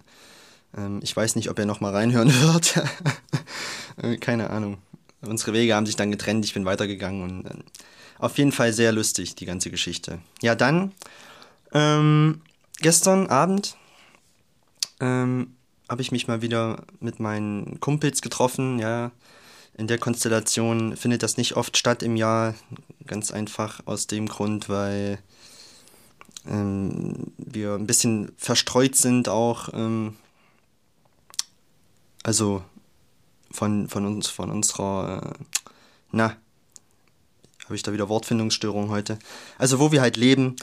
ähm, 0.77 1.01
ich 1.03 1.17
weiß 1.17 1.37
nicht, 1.37 1.51
ob 1.51 1.59
er 1.59 1.67
nochmal 1.67 1.93
reinhören 1.93 2.33
wird. 2.43 2.83
Äh, 4.03 4.17
keine 4.17 4.51
Ahnung 4.51 4.79
unsere 5.23 5.53
Wege 5.53 5.75
haben 5.75 5.87
sich 5.87 5.97
dann 5.97 6.11
getrennt, 6.11 6.45
ich 6.45 6.55
bin 6.55 6.65
weitergegangen 6.65 7.23
und 7.23 7.47
äh, 7.47 7.55
auf 8.19 8.39
jeden 8.39 8.53
Fall 8.53 8.73
sehr 8.73 8.93
lustig, 8.93 9.35
die 9.35 9.47
ganze 9.47 9.71
Geschichte. 9.71 10.19
Ja, 10.43 10.55
dann, 10.55 10.93
ähm, 11.73 12.43
gestern 12.81 13.29
Abend 13.29 13.77
ähm, 15.01 15.57
habe 15.89 16.03
ich 16.03 16.13
mich 16.13 16.29
mal 16.29 16.43
wieder 16.43 16.85
mit 17.01 17.21
meinen 17.21 17.81
Kumpels 17.81 18.23
getroffen, 18.23 18.79
ja. 18.79 19.11
In 19.75 19.87
der 19.87 19.99
Konstellation 19.99 20.97
findet 20.97 21.23
das 21.23 21.37
nicht 21.37 21.57
oft 21.57 21.77
statt 21.77 22.03
im 22.03 22.17
Jahr, 22.17 22.55
ganz 23.07 23.31
einfach 23.31 23.81
aus 23.87 24.07
dem 24.07 24.29
Grund, 24.29 24.69
weil 24.69 25.19
ähm, 26.47 27.33
wir 27.39 27.75
ein 27.75 27.87
bisschen 27.87 28.33
verstreut 28.37 28.95
sind 28.95 29.29
auch. 29.29 29.71
Ähm, 29.73 30.17
also 32.23 32.63
von, 33.51 33.89
von 33.89 34.07
uns, 34.07 34.29
von 34.29 34.51
unserer, 34.51 35.23
äh, 35.25 35.45
na, 36.13 36.37
habe 37.65 37.77
ich 37.77 37.83
da 37.83 37.93
wieder 37.93 38.09
Wortfindungsstörung 38.09 38.91
heute. 38.91 39.19
Also 39.57 39.79
wo 39.79 39.93
wir 39.93 40.01
halt 40.01 40.17
leben, 40.17 40.57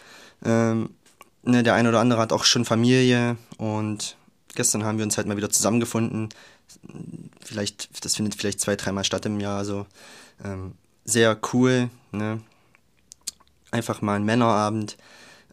ähm, 0.43 0.89
ne, 1.43 1.63
der 1.63 1.73
eine 1.73 1.89
oder 1.89 1.99
andere 1.99 2.19
hat 2.19 2.33
auch 2.33 2.43
schon 2.43 2.65
Familie 2.65 3.37
und 3.57 4.16
gestern 4.55 4.83
haben 4.83 4.97
wir 4.97 5.05
uns 5.05 5.17
halt 5.17 5.27
mal 5.27 5.37
wieder 5.37 5.49
zusammengefunden. 5.49 6.29
Vielleicht, 7.41 8.03
das 8.03 8.15
findet 8.15 8.35
vielleicht 8.35 8.59
zwei, 8.59 8.75
dreimal 8.75 9.03
statt 9.03 9.25
im 9.25 9.39
Jahr, 9.39 9.57
also 9.57 9.85
ähm, 10.43 10.73
sehr 11.05 11.37
cool, 11.53 11.89
ne? 12.11 12.41
Einfach 13.71 14.01
mal 14.01 14.15
ein 14.15 14.23
Männerabend. 14.23 14.97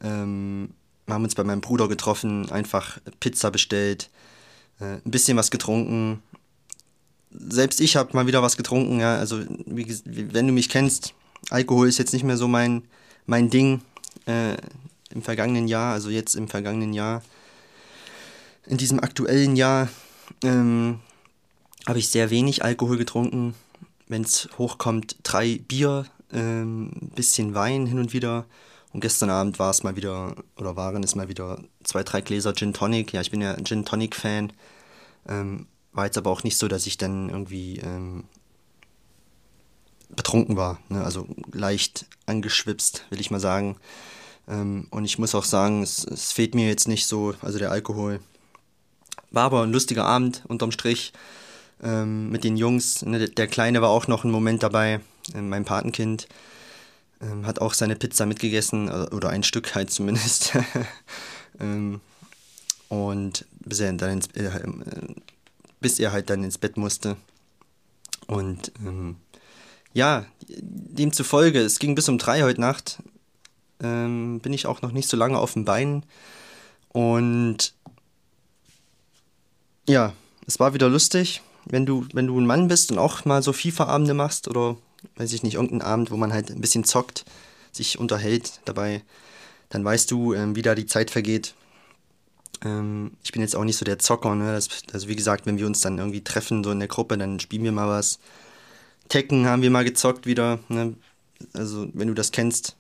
Ähm, 0.03 0.71
wir 1.07 1.15
haben 1.15 1.25
uns 1.25 1.35
bei 1.35 1.45
meinem 1.45 1.61
Bruder 1.61 1.89
getroffen, 1.89 2.51
einfach 2.51 2.99
Pizza 3.21 3.51
bestellt, 3.51 4.11
äh, 4.81 4.99
ein 5.05 5.11
bisschen 5.11 5.37
was 5.37 5.51
getrunken, 5.51 6.23
selbst 7.37 7.81
ich 7.81 7.97
habe 7.97 8.11
mal 8.13 8.27
wieder 8.27 8.43
was 8.43 8.57
getrunken, 8.57 9.01
ja. 9.01 9.17
Also, 9.17 9.41
wie, 9.67 9.87
wenn 10.05 10.47
du 10.47 10.53
mich 10.53 10.69
kennst, 10.69 11.15
Alkohol 11.51 11.89
ist 11.89 11.99
jetzt 11.99 12.13
nicht 12.13 12.25
mehr 12.25 12.37
so 12.37 12.49
mein, 12.49 12.83
mein 13.27 13.51
Ding 13.51 13.83
äh, 14.27 14.57
im 15.11 15.23
vergangenen 15.23 15.69
Jahr, 15.69 15.93
also 15.93 16.11
jetzt 16.11 16.35
im 16.35 16.49
vergangenen 16.49 16.93
Jahr. 16.93 17.23
In 18.67 18.79
diesem 18.79 19.01
aktuellen 19.01 19.57
Jahr 19.57 19.89
ähm, 20.43 21.01
habe 21.87 21.99
ich 21.99 22.09
sehr 22.09 22.31
wenig 22.31 22.65
Alkohol 22.65 22.97
getrunken. 22.97 23.55
Wenn 24.09 24.23
es 24.23 24.49
hochkommt, 24.59 25.17
drei 25.23 25.59
Bier, 25.59 26.07
ähm, 26.33 26.91
bisschen 27.15 27.55
Wein 27.55 27.87
hin 27.87 27.99
und 27.99 28.13
wieder. 28.13 28.47
Und 28.93 29.01
gestern 29.01 29.31
Abend 29.31 29.59
war 29.59 29.71
es 29.71 29.83
mal 29.83 29.97
wieder, 29.97 30.37
oder 30.57 30.77
waren 30.77 31.03
es 31.03 31.15
mal 31.15 31.29
wieder 31.29 31.63
zwei, 31.83 32.03
drei 32.03 32.21
Gläser 32.21 32.55
Gin 32.55 32.73
Tonic. 32.73 33.13
Ja, 33.13 33.21
ich 33.21 33.31
bin 33.31 33.41
ja 33.41 33.55
Gin 33.63 33.85
Tonic 33.85 34.15
Fan. 34.15 34.53
Ähm, 35.29 35.67
war 35.93 36.07
jetzt 36.07 36.19
aber 36.19 36.31
auch 36.31 36.43
nicht 36.43 36.57
so, 36.57 36.69
dass 36.69 36.87
ich 36.87 36.97
dann 36.97 37.29
irgendwie 37.29 37.79
ähm, 37.79 38.25
betrunken 40.11 40.57
war. 40.57 40.79
Ne? 40.89 41.03
Also 41.03 41.27
leicht 41.53 42.07
angeschwipst, 42.27 43.05
will 43.11 43.21
ich 43.21 43.31
mal 43.31 43.41
sagen. 43.41 43.77
Ähm, 44.49 44.87
und 44.91 45.05
ich 45.05 45.19
muss 45.19 45.35
auch 45.35 45.45
sagen, 45.45 45.83
es, 45.83 46.05
es, 46.05 46.33
fehlt 46.33 46.55
mir 46.55 46.69
jetzt 46.69 46.89
nicht 46.89 47.07
so, 47.07 47.35
also 47.41 47.59
der 47.59 47.71
Alkohol. 47.71 48.21
War 49.35 49.45
aber 49.45 49.63
ein 49.63 49.73
lustiger 49.73 50.05
Abend 50.05 50.43
unterm 50.47 50.71
Strich 50.71 51.13
ähm, 51.83 52.31
mit 52.31 52.45
den 52.45 52.57
Jungs. 52.57 53.05
Ne? 53.05 53.29
Der 53.29 53.47
Kleine 53.47 53.83
war 53.83 53.91
auch 53.91 54.07
noch 54.07 54.25
einen 54.25 54.33
Moment 54.33 54.63
dabei, 54.63 55.01
äh, 55.35 55.41
mein 55.41 55.65
Patenkind. 55.65 56.29
Ähm, 57.21 57.47
hat 57.47 57.61
auch 57.61 57.75
seine 57.75 57.97
Pizza 57.97 58.27
mitgegessen, 58.27 58.89
äh, 58.89 59.15
oder 59.15 59.31
ein 59.31 59.43
Stück 59.43 59.75
halt 59.75 59.91
zumindest. 59.91 60.53
Ähm, 61.61 62.01
und 62.89 63.47
bis 63.61 63.81
er 63.81 63.93
dann 63.93 64.11
ins, 64.11 64.27
äh, 64.35 64.51
bis 65.81 65.99
er 65.99 66.13
halt 66.13 66.31
dann 66.31 66.43
ins 66.43 66.59
Bett 66.59 66.77
musste. 66.77 67.17
Und 68.27 68.73
ähm, 68.85 69.17
ja, 69.93 70.27
demzufolge, 70.49 71.61
es 71.61 71.79
ging 71.79 71.95
bis 71.95 72.09
um 72.09 72.19
drei 72.19 72.43
heute 72.43 72.61
Nacht, 72.61 72.99
ähm, 73.81 74.41
bin 74.41 74.53
ich 74.53 74.67
auch 74.67 74.83
noch 74.83 74.93
nicht 74.93 75.09
so 75.09 75.17
lange 75.17 75.39
auf 75.39 75.53
dem 75.53 75.65
Bein. 75.65 76.05
Und 76.89 77.75
ja, 79.89 80.13
es 80.47 80.61
war 80.61 80.75
wieder 80.75 80.89
lustig, 80.89 81.43
wenn 81.65 81.87
du, 81.87 82.07
wenn 82.13 82.27
du 82.27 82.39
ein 82.39 82.47
Mann 82.47 82.69
bist 82.69 82.91
und 82.93 82.99
auch 82.99 83.25
mal 83.25 83.43
so 83.43 83.53
FIFA-Abende 83.53 84.15
machst 84.15 84.49
oder 84.49 84.77
weiß 85.17 85.33
ich 85.33 85.43
nicht, 85.43 85.55
irgendeinen 85.55 85.83
Abend, 85.83 86.11
wo 86.11 86.17
man 86.17 86.33
halt 86.33 86.51
ein 86.51 86.61
bisschen 86.61 86.85
zockt, 86.85 87.25
sich 87.73 87.99
unterhält 87.99 88.61
dabei, 88.65 89.03
dann 89.69 89.85
weißt 89.85 90.11
du, 90.11 90.35
ähm, 90.35 90.57
wie 90.57 90.63
da 90.63 90.75
die 90.75 90.87
Zeit 90.87 91.11
vergeht. 91.11 91.55
Ähm, 92.65 93.13
ich 93.23 93.33
bin 93.33 93.43
jetzt 93.43 93.57
auch 93.57 93.65
nicht 93.65 93.77
so 93.77 93.85
der 93.85 93.99
Zocker, 93.99 94.35
ne? 94.35 94.53
Das, 94.53 94.69
also 94.93 95.09
wie 95.09 95.17
gesagt, 95.17 95.47
wenn 95.47 95.59
wir 95.59 95.67
uns 95.67 95.81
dann 95.81 95.99
irgendwie 95.99 96.23
treffen, 96.23 96.63
so 96.65 96.71
in 96.71 96.79
der 96.79 96.89
Gruppe, 96.89 97.19
dann 97.19 97.41
spielen 97.41 97.65
wir 97.65 97.73
mal 97.73 97.89
was. 97.89 98.19
Tekken 99.09 99.47
haben 99.47 99.63
wir 99.63 99.71
mal 99.71 99.85
gezockt 99.85 100.27
wieder, 100.27 100.61
ne? 100.69 100.95
Also 101.53 101.89
wenn 101.93 102.09
du 102.09 102.15
das 102.15 102.33
kennst, 102.33 102.77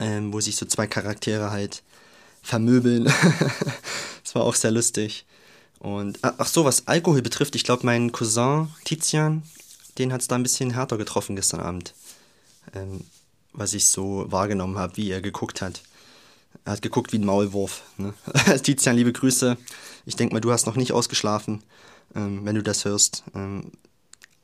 ähm, 0.00 0.32
wo 0.32 0.40
sich 0.40 0.56
so 0.56 0.66
zwei 0.66 0.86
Charaktere 0.86 1.50
halt 1.50 1.82
vermöbeln. 2.42 3.04
das 4.24 4.34
war 4.34 4.42
auch 4.42 4.54
sehr 4.54 4.70
lustig. 4.70 5.24
Und 5.78 6.18
ach 6.22 6.46
so, 6.46 6.64
was 6.64 6.86
Alkohol 6.86 7.22
betrifft, 7.22 7.56
ich 7.56 7.64
glaube, 7.64 7.84
mein 7.84 8.12
Cousin 8.12 8.68
Tizian, 8.84 9.42
den 9.98 10.12
hat 10.12 10.22
es 10.22 10.28
da 10.28 10.36
ein 10.36 10.42
bisschen 10.42 10.70
härter 10.70 10.96
getroffen 10.96 11.36
gestern 11.36 11.60
Abend. 11.60 11.94
Ähm, 12.74 13.04
was 13.52 13.74
ich 13.74 13.86
so 13.86 14.26
wahrgenommen 14.28 14.78
habe, 14.78 14.96
wie 14.96 15.10
er 15.10 15.20
geguckt 15.20 15.62
hat. 15.62 15.82
Er 16.64 16.72
hat 16.72 16.82
geguckt 16.82 17.12
wie 17.12 17.18
ein 17.18 17.24
Maulwurf. 17.24 17.82
Ne? 17.98 18.14
Tizian, 18.62 18.96
liebe 18.96 19.12
Grüße. 19.12 19.56
Ich 20.06 20.16
denke 20.16 20.34
mal, 20.34 20.40
du 20.40 20.52
hast 20.52 20.66
noch 20.66 20.76
nicht 20.76 20.92
ausgeschlafen, 20.92 21.62
ähm, 22.14 22.44
wenn 22.44 22.54
du 22.54 22.62
das 22.62 22.84
hörst. 22.84 23.22
Ähm, 23.34 23.72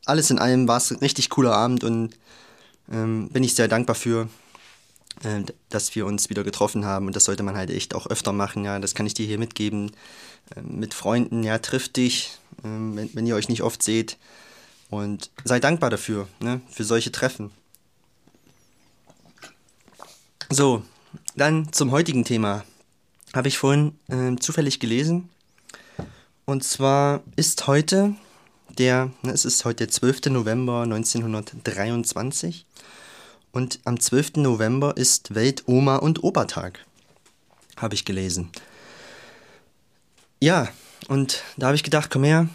alles 0.04 0.30
in 0.30 0.38
allem 0.38 0.68
war 0.68 0.78
es 0.78 0.90
ein 0.90 0.98
richtig 0.98 1.30
cooler 1.30 1.54
Abend 1.54 1.84
und 1.84 2.16
ähm, 2.90 3.28
bin 3.30 3.42
ich 3.42 3.54
sehr 3.54 3.68
dankbar 3.68 3.94
für, 3.94 4.28
äh, 5.22 5.42
dass 5.68 5.94
wir 5.94 6.06
uns 6.06 6.30
wieder 6.30 6.44
getroffen 6.44 6.84
haben. 6.84 7.06
Und 7.06 7.16
das 7.16 7.24
sollte 7.24 7.42
man 7.42 7.56
halt 7.56 7.70
echt 7.70 7.94
auch 7.94 8.06
öfter 8.06 8.32
machen. 8.32 8.64
Ja, 8.64 8.78
das 8.78 8.94
kann 8.94 9.06
ich 9.06 9.14
dir 9.14 9.26
hier 9.26 9.38
mitgeben. 9.38 9.92
Ähm, 10.56 10.78
mit 10.78 10.94
Freunden, 10.94 11.42
ja, 11.42 11.58
trifft 11.58 11.96
dich, 11.96 12.38
ähm, 12.64 12.96
wenn, 12.96 13.14
wenn 13.14 13.26
ihr 13.26 13.36
euch 13.36 13.48
nicht 13.48 13.62
oft 13.62 13.82
seht. 13.82 14.16
Und 14.88 15.30
sei 15.44 15.60
dankbar 15.60 15.90
dafür, 15.90 16.28
ne? 16.40 16.60
für 16.70 16.84
solche 16.84 17.12
Treffen. 17.12 17.52
So, 20.48 20.82
dann 21.36 21.72
zum 21.72 21.92
heutigen 21.92 22.24
Thema. 22.24 22.64
Habe 23.32 23.46
ich 23.46 23.58
vorhin 23.58 23.92
zufällig 24.40 24.80
gelesen. 24.80 25.28
Und 26.44 26.64
zwar 26.64 27.22
ist 27.36 27.68
heute 27.68 28.16
der, 28.76 29.12
ne, 29.22 29.30
es 29.30 29.44
ist 29.44 29.64
heute 29.64 29.86
der 29.86 29.88
12. 29.88 30.26
November 30.26 30.82
1923 30.82 32.66
und 33.52 33.80
am 33.84 33.98
12. 33.98 34.36
November 34.36 34.96
ist 34.96 35.34
Welt-Oma- 35.34 35.96
und 35.96 36.22
Opa-Tag, 36.22 36.84
habe 37.76 37.94
ich 37.94 38.04
gelesen. 38.04 38.50
Ja, 40.40 40.68
und 41.08 41.42
da 41.56 41.66
habe 41.66 41.76
ich 41.76 41.82
gedacht, 41.82 42.10
komm 42.10 42.24
her, 42.24 42.48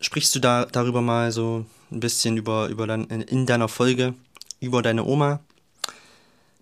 sprichst 0.00 0.34
du 0.34 0.40
da 0.40 0.66
darüber 0.66 1.00
mal 1.00 1.32
so 1.32 1.64
ein 1.90 2.00
bisschen 2.00 2.36
über, 2.36 2.68
über 2.68 2.86
dann 2.86 3.04
in 3.04 3.46
deiner 3.46 3.68
Folge 3.68 4.14
über 4.60 4.82
deine 4.82 5.04
Oma. 5.04 5.40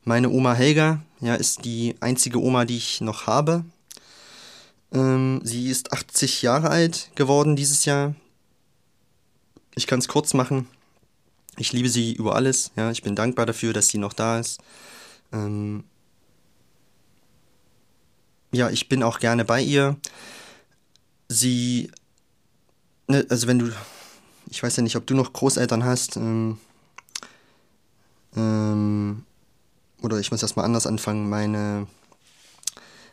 Meine 0.04 0.30
Oma 0.30 0.54
Helga, 0.54 1.02
ja, 1.20 1.34
ist 1.34 1.64
die 1.64 1.96
einzige 2.00 2.40
Oma, 2.40 2.64
die 2.64 2.76
ich 2.76 3.00
noch 3.00 3.26
habe. 3.26 3.64
Ähm, 4.92 5.40
sie 5.42 5.68
ist 5.68 5.92
80 5.92 6.42
Jahre 6.42 6.70
alt 6.70 7.10
geworden 7.14 7.56
dieses 7.56 7.84
Jahr. 7.84 8.14
Ich 9.74 9.86
kann 9.86 9.98
es 9.98 10.08
kurz 10.08 10.34
machen. 10.34 10.68
Ich 11.56 11.72
liebe 11.72 11.88
sie 11.88 12.12
über 12.12 12.34
alles. 12.34 12.72
Ja, 12.76 12.90
ich 12.90 13.02
bin 13.02 13.14
dankbar 13.14 13.46
dafür, 13.46 13.72
dass 13.72 13.88
sie 13.88 13.98
noch 13.98 14.12
da 14.12 14.38
ist. 14.40 14.60
Ähm, 15.32 15.84
ja, 18.52 18.70
ich 18.70 18.88
bin 18.88 19.02
auch 19.02 19.18
gerne 19.18 19.44
bei 19.44 19.60
ihr. 19.60 19.96
Sie, 21.28 21.90
ne, 23.06 23.26
also 23.28 23.46
wenn 23.46 23.58
du, 23.58 23.72
ich 24.50 24.62
weiß 24.62 24.76
ja 24.76 24.82
nicht, 24.82 24.96
ob 24.96 25.06
du 25.06 25.14
noch 25.14 25.32
Großeltern 25.32 25.84
hast. 25.84 26.16
Ähm, 26.16 26.58
ähm, 28.36 29.24
oder 30.02 30.18
ich 30.18 30.30
muss 30.30 30.42
erstmal 30.42 30.64
anders 30.64 30.86
anfangen. 30.86 31.28
Meine 31.28 31.86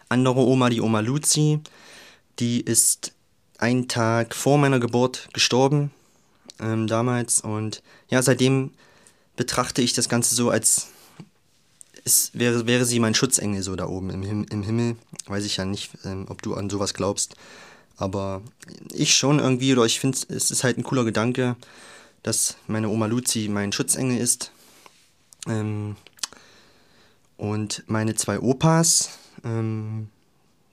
andere 0.10 0.42
Oma, 0.42 0.70
die 0.70 0.82
Oma 0.82 1.00
Luzi, 1.00 1.60
die 2.40 2.62
ist 2.62 3.14
einen 3.60 3.88
Tag 3.88 4.36
vor 4.36 4.58
meiner 4.58 4.80
Geburt 4.80 5.30
gestorben 5.34 5.92
ähm, 6.62 6.88
damals. 6.88 7.42
Und 7.42 7.84
ja, 8.10 8.22
seitdem 8.22 8.72
betrachte 9.36 9.82
ich 9.82 9.94
das 9.94 10.10
Ganze 10.10 10.36
so, 10.36 10.50
als 10.50 10.88
es 12.04 12.32
wäre, 12.34 12.66
wäre 12.68 12.86
sie 12.86 13.00
mein 13.00 13.16
Schutzengel 13.16 13.62
so 13.62 13.76
da 13.76 13.88
oben 13.88 14.10
im, 14.10 14.24
Him 14.24 14.46
im 14.50 14.64
Himmel. 14.64 14.96
Weiß 15.28 15.46
ich 15.46 15.58
ja 15.58 15.66
nicht, 15.66 15.92
ähm, 16.06 16.26
ob 16.30 16.42
du 16.42 16.56
an 16.56 16.70
sowas 16.70 16.94
glaubst. 16.94 17.36
Aber 17.98 18.42
ich 18.94 19.16
schon 19.16 19.40
irgendwie, 19.40 19.74
oder 19.74 19.86
ich 19.86 20.00
finde, 20.00 20.18
es 20.30 20.50
ist 20.50 20.64
halt 20.64 20.78
ein 20.78 20.84
cooler 20.84 21.04
Gedanke, 21.04 21.56
dass 22.24 22.56
meine 22.68 22.90
Oma 22.90 23.06
Luzi 23.06 23.48
mein 23.50 23.72
Schutzengel 23.72 24.18
ist. 24.18 24.52
Ähm, 25.48 25.96
und 27.38 27.84
meine 27.88 28.16
zwei 28.16 28.40
Opas, 28.40 29.10
ähm, 29.44 30.10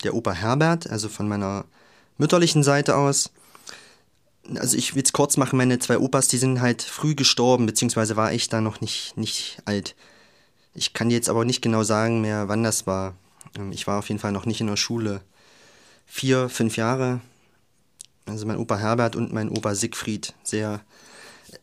der 0.04 0.14
Opa 0.14 0.32
Herbert, 0.32 0.88
also 0.88 1.08
von 1.08 1.28
meiner 1.28 1.64
mütterlichen 2.18 2.62
Seite 2.62 2.96
aus, 2.96 3.30
also 4.56 4.76
ich 4.76 4.94
will 4.94 5.02
es 5.02 5.12
kurz 5.12 5.36
machen, 5.36 5.56
meine 5.56 5.78
zwei 5.78 5.98
Opas, 5.98 6.28
die 6.28 6.38
sind 6.38 6.60
halt 6.60 6.82
früh 6.82 7.14
gestorben, 7.14 7.66
beziehungsweise 7.66 8.16
war 8.16 8.32
ich 8.32 8.48
da 8.48 8.60
noch 8.60 8.80
nicht, 8.80 9.16
nicht 9.16 9.58
alt. 9.64 9.94
Ich 10.74 10.92
kann 10.92 11.10
jetzt 11.10 11.28
aber 11.28 11.44
nicht 11.44 11.60
genau 11.62 11.82
sagen 11.82 12.20
mehr, 12.20 12.48
wann 12.48 12.62
das 12.62 12.86
war. 12.86 13.14
Ähm, 13.58 13.72
ich 13.72 13.86
war 13.86 13.98
auf 13.98 14.08
jeden 14.08 14.20
Fall 14.20 14.32
noch 14.32 14.46
nicht 14.46 14.60
in 14.60 14.66
der 14.66 14.76
Schule. 14.76 15.20
Vier, 16.06 16.48
fünf 16.48 16.76
Jahre. 16.76 17.20
Also 18.26 18.46
mein 18.46 18.58
Opa 18.58 18.78
Herbert 18.78 19.16
und 19.16 19.32
mein 19.32 19.50
Opa 19.50 19.74
Siegfried. 19.74 20.34
Sehr, 20.42 20.80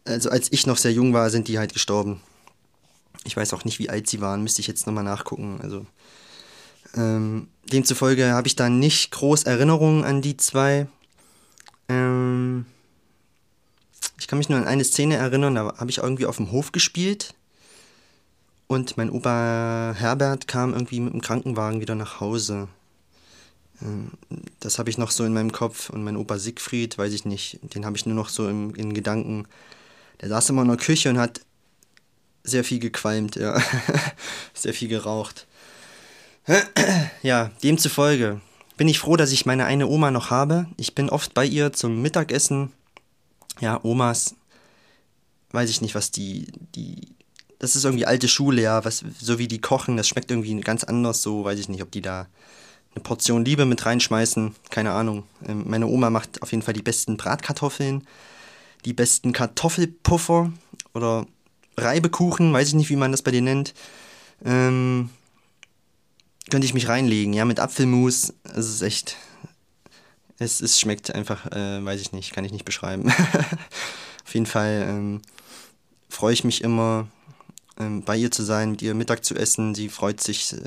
also 0.04 0.30
als 0.30 0.51
ich 0.51 0.68
noch 0.68 0.77
sehr 0.77 0.92
jung 0.92 1.13
war, 1.13 1.30
sind 1.30 1.48
die 1.48 1.58
halt 1.58 1.74
gestorben. 1.74 2.22
Ich 3.24 3.36
weiß 3.36 3.54
auch 3.54 3.65
nicht, 3.65 3.80
wie 3.80 3.89
alt 3.89 4.08
sie 4.08 4.22
waren, 4.22 4.44
müsste 4.44 4.62
ich 4.62 4.68
jetzt 4.68 4.86
nochmal 4.86 5.04
nachgucken. 5.04 5.60
Also 5.62 5.86
ähm, 6.96 7.48
demzufolge 7.72 8.32
habe 8.32 8.48
ich 8.48 8.56
da 8.56 8.70
nicht 8.70 9.12
groß 9.12 9.44
Erinnerungen 9.44 10.04
an 10.04 10.22
die 10.22 10.38
zwei. 10.38 10.88
Ähm, 11.89 12.65
ich 14.20 14.28
kann 14.28 14.38
mich 14.38 14.50
nur 14.50 14.60
an 14.60 14.68
eine 14.68 14.84
Szene 14.84 15.16
erinnern, 15.16 15.56
da 15.56 15.76
habe 15.78 15.90
ich 15.90 16.00
irgendwie 16.00 16.26
auf 16.26 16.38
dem 16.38 16.52
Hof 16.52 16.72
gespielt 16.72 17.34
und 18.68 18.98
mein 18.98 19.10
Opa 19.10 19.94
Herbert 19.96 20.48
kam 20.48 20.74
irgendwie 20.74 21.00
mit 21.00 21.14
dem 21.14 21.22
Krankenwagen 21.22 21.82
wieder 21.82 21.96
nach 21.96 22.20
Hause. 22.20 22.68
Ähm, 23.82 24.12
das 24.60 24.80
habe 24.80 24.90
ich 24.90 24.98
noch 24.98 25.12
so 25.12 25.24
in 25.24 25.34
meinem 25.34 25.51
Kopf 25.51 25.90
und 25.90 26.04
mein 26.04 26.18
Opa 26.18 26.38
Siegfried, 26.38 26.98
weiß 26.98 27.14
ich 27.14 27.25
nicht, 27.25 27.60
den 27.62 27.86
habe 27.86 27.98
ich 27.98 28.06
nur 28.06 28.16
noch 28.16 28.30
so 28.30 28.48
im, 28.48 28.74
in 28.75 28.94
Gedanken. 28.94 29.48
Der 30.22 30.30
saß 30.30 30.50
immer 30.50 30.62
in 30.62 30.70
der 30.70 30.78
Küche 30.78 31.10
und 31.10 31.18
hat 31.18 31.42
sehr 32.44 32.64
viel 32.64 32.80
gequalmt, 32.80 33.36
ja. 33.36 33.62
sehr 34.54 34.74
viel 34.74 34.88
geraucht. 34.88 35.48
ja, 37.24 37.51
demzufolge 37.64 38.40
bin 38.78 38.88
ich 38.88 39.00
froh, 39.00 39.16
dass 39.16 39.32
ich 39.32 39.46
meine 39.46 39.66
eine 39.66 39.88
Oma 39.88 40.12
noch 40.12 40.30
habe. 40.30 40.68
Ich 40.78 40.96
bin 40.96 41.10
oft 41.10 41.34
bei 41.34 41.46
ihr 41.46 41.74
zum 41.74 42.01
Mittagessen. 42.01 42.72
Ja, 43.61 43.79
Omas, 43.83 44.35
weiß 45.51 45.70
ich 45.70 45.81
nicht, 45.81 45.96
was 45.96 46.11
die, 46.11 46.48
die, 46.75 47.07
das 47.59 47.75
ist 47.75 47.85
irgendwie 47.85 48.05
alte 48.05 48.27
Schule, 48.27 48.61
ja, 48.61 48.83
was, 48.83 49.03
so 49.20 49.39
wie 49.39 49.48
die 49.48 49.61
kochen, 49.61 49.98
das 49.98 50.07
schmeckt 50.07 50.31
irgendwie 50.31 50.59
ganz 50.61 50.83
anders, 50.83 51.22
so, 51.22 51.44
weiß 51.44 51.59
ich 51.59 51.70
nicht, 51.70 51.81
ob 51.81 51.91
die 51.91 52.01
da 52.01 52.27
eine 52.94 53.03
Portion 53.03 53.46
Liebe 53.46 53.65
mit 53.65 53.85
reinschmeißen, 53.85 54.55
keine 54.70 54.91
Ahnung. 54.91 55.24
Ähm, 55.48 55.63
meine 55.68 55.87
Oma 55.87 56.09
macht 56.09 56.41
auf 56.41 56.51
jeden 56.51 56.63
Fall 56.63 56.74
die 56.74 56.81
besten 56.81 57.18
Bratkartoffeln, 57.18 58.05
die 58.85 58.94
besten 58.94 59.33
Kartoffelpuffer 59.33 60.51
oder 60.94 61.25
Reibekuchen, 61.77 62.53
weiß 62.53 62.70
ich 62.70 62.74
nicht, 62.75 62.89
wie 62.89 62.96
man 62.96 63.11
das 63.11 63.22
bei 63.22 63.31
dir 63.31 63.41
nennt. 63.41 63.74
Ähm, 64.44 65.09
könnte 66.50 66.65
ich 66.65 66.74
mich 66.74 66.87
reinlegen, 66.87 67.33
ja, 67.33 67.46
mit 67.46 67.59
Apfelmus. 67.59 68.33
Es 68.44 68.70
ist 68.70 68.81
echt. 68.81 69.18
Es, 70.38 70.62
es 70.62 70.80
schmeckt 70.80 71.14
einfach, 71.14 71.46
äh, 71.52 71.84
weiß 71.84 72.02
ich 72.02 72.12
nicht, 72.12 72.34
kann 72.34 72.46
ich 72.46 72.52
nicht 72.52 72.66
beschreiben. 72.66 73.10
Auf 74.26 74.34
jeden 74.34 74.46
Fall 74.46 74.86
ähm, 74.88 75.22
freue 76.10 76.34
ich 76.34 76.44
mich 76.44 76.62
immer, 76.62 77.08
ähm, 77.80 78.04
bei 78.04 78.16
ihr 78.18 78.32
zu 78.32 78.44
sein, 78.44 78.72
mit 78.72 78.82
ihr 78.82 78.94
Mittag 78.94 79.26
zu 79.26 79.36
essen. 79.36 79.76
Sie 79.76 79.90
freut 79.90 80.22
sich, 80.22 80.54
äh, 80.54 80.58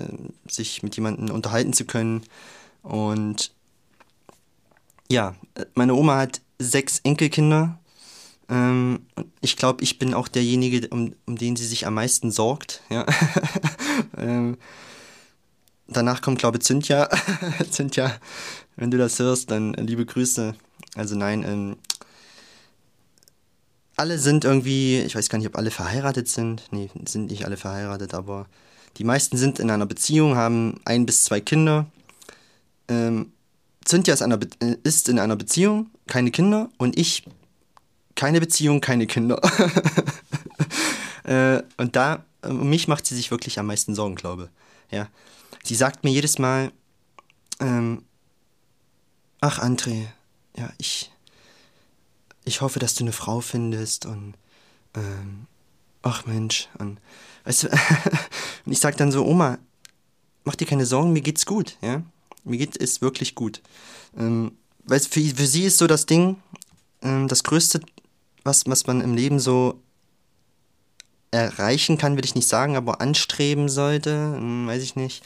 sich 0.48 0.82
mit 0.82 0.96
jemandem 0.96 1.34
unterhalten 1.34 1.72
zu 1.72 1.84
können. 1.84 2.22
Und 2.82 3.52
ja, 5.10 5.34
meine 5.74 5.94
Oma 5.94 6.18
hat 6.18 6.40
sechs 6.58 7.00
Enkelkinder. 7.00 7.78
Ähm, 8.48 9.06
ich 9.40 9.56
glaube, 9.56 9.82
ich 9.82 9.98
bin 9.98 10.14
auch 10.14 10.28
derjenige, 10.28 10.88
um, 10.88 11.14
um 11.26 11.36
den 11.36 11.56
sie 11.56 11.66
sich 11.66 11.86
am 11.86 11.94
meisten 11.94 12.30
sorgt. 12.30 12.82
Ja. 12.90 13.06
ähm, 14.16 14.56
danach 15.86 16.20
kommt, 16.20 16.38
glaube 16.38 16.58
ich, 16.58 16.64
Cynthia. 16.64 17.08
Cynthia, 17.70 18.18
wenn 18.78 18.90
du 18.90 18.96
das 18.96 19.18
hörst, 19.18 19.50
dann 19.50 19.74
äh, 19.74 19.82
liebe 19.82 20.06
Grüße. 20.06 20.54
Also 20.94 21.16
nein, 21.16 21.44
ähm, 21.44 21.76
alle 23.96 24.18
sind 24.18 24.44
irgendwie, 24.44 25.00
ich 25.00 25.16
weiß 25.16 25.28
gar 25.28 25.38
nicht, 25.38 25.48
ob 25.48 25.58
alle 25.58 25.72
verheiratet 25.72 26.28
sind. 26.28 26.62
Nee, 26.70 26.88
sind 27.06 27.30
nicht 27.30 27.44
alle 27.44 27.56
verheiratet, 27.56 28.14
aber 28.14 28.46
die 28.96 29.04
meisten 29.04 29.36
sind 29.36 29.58
in 29.58 29.70
einer 29.70 29.86
Beziehung, 29.86 30.36
haben 30.36 30.80
ein 30.84 31.04
bis 31.04 31.24
zwei 31.24 31.40
Kinder. 31.40 31.86
Ähm, 32.86 33.32
Cynthia 33.86 34.14
ist, 34.14 34.22
einer 34.22 34.38
äh, 34.60 34.76
ist 34.84 35.08
in 35.08 35.18
einer 35.18 35.36
Beziehung, 35.36 35.90
keine 36.06 36.30
Kinder 36.30 36.70
und 36.78 36.96
ich 36.96 37.24
keine 38.14 38.40
Beziehung, 38.40 38.80
keine 38.80 39.06
Kinder. 39.06 39.40
äh, 41.24 41.62
und 41.76 41.96
da, 41.96 42.24
um 42.42 42.68
mich 42.70 42.86
macht 42.86 43.06
sie 43.06 43.16
sich 43.16 43.30
wirklich 43.30 43.58
am 43.58 43.66
meisten 43.66 43.94
Sorgen, 43.94 44.14
glaube 44.14 44.50
ich. 44.90 44.96
Ja. 44.96 45.08
Sie 45.64 45.74
sagt 45.74 46.04
mir 46.04 46.10
jedes 46.10 46.38
Mal, 46.38 46.72
ähm, 47.60 48.04
ach 49.40 49.58
André, 49.60 50.06
ja, 50.56 50.70
ich, 50.78 51.10
ich 52.44 52.60
hoffe, 52.60 52.78
dass 52.78 52.94
du 52.94 53.04
eine 53.04 53.12
Frau 53.12 53.40
findest 53.40 54.06
und, 54.06 54.34
ähm, 54.94 55.46
ach 56.02 56.26
Mensch, 56.26 56.68
und, 56.78 56.98
weißt 57.44 57.64
du, 57.64 57.68
und 58.66 58.72
ich 58.72 58.80
sag 58.80 58.96
dann 58.96 59.12
so, 59.12 59.24
Oma, 59.24 59.58
mach 60.44 60.56
dir 60.56 60.66
keine 60.66 60.86
Sorgen, 60.86 61.12
mir 61.12 61.22
geht's 61.22 61.46
gut, 61.46 61.76
ja, 61.82 62.02
mir 62.44 62.58
geht 62.58 62.80
es 62.80 63.00
wirklich 63.00 63.34
gut. 63.34 63.62
Ähm, 64.16 64.52
weil 64.84 65.00
für, 65.00 65.20
für 65.20 65.46
sie 65.46 65.64
ist 65.64 65.78
so 65.78 65.86
das 65.86 66.06
Ding, 66.06 66.36
ähm, 67.02 67.28
das 67.28 67.44
Größte, 67.44 67.80
was, 68.44 68.66
was 68.66 68.86
man 68.86 69.00
im 69.00 69.14
Leben 69.14 69.38
so 69.38 69.80
erreichen 71.30 71.98
kann, 71.98 72.16
will 72.16 72.24
ich 72.24 72.34
nicht 72.34 72.48
sagen, 72.48 72.76
aber 72.76 73.00
anstreben 73.00 73.68
sollte, 73.68 74.34
hm, 74.34 74.66
weiß 74.66 74.82
ich 74.82 74.96
nicht. 74.96 75.22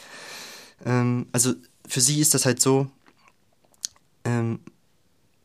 Ähm, 0.85 1.27
also 1.33 1.55
für 1.87 2.01
sie 2.01 2.21
ist 2.21 2.35
das 2.35 2.45
halt 2.45 2.61
so, 2.61 2.91
ähm, 4.25 4.61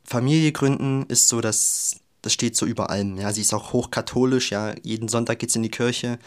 Familie 0.04 0.52
gründen 0.52 1.06
ist 1.08 1.28
so, 1.28 1.42
dass 1.42 2.00
das 2.22 2.34
steht 2.34 2.56
so 2.56 2.66
über 2.66 2.90
allem. 2.90 3.18
Ja, 3.18 3.32
sie 3.32 3.42
ist 3.42 3.54
auch 3.54 3.74
hochkatholisch, 3.74 4.52
ja, 4.52 4.76
jeden 4.84 5.08
Sonntag 5.08 5.40
geht 5.40 5.52
sie 5.52 5.60
in 5.60 5.64
die 5.64 5.72
Kirche. 5.72 6.20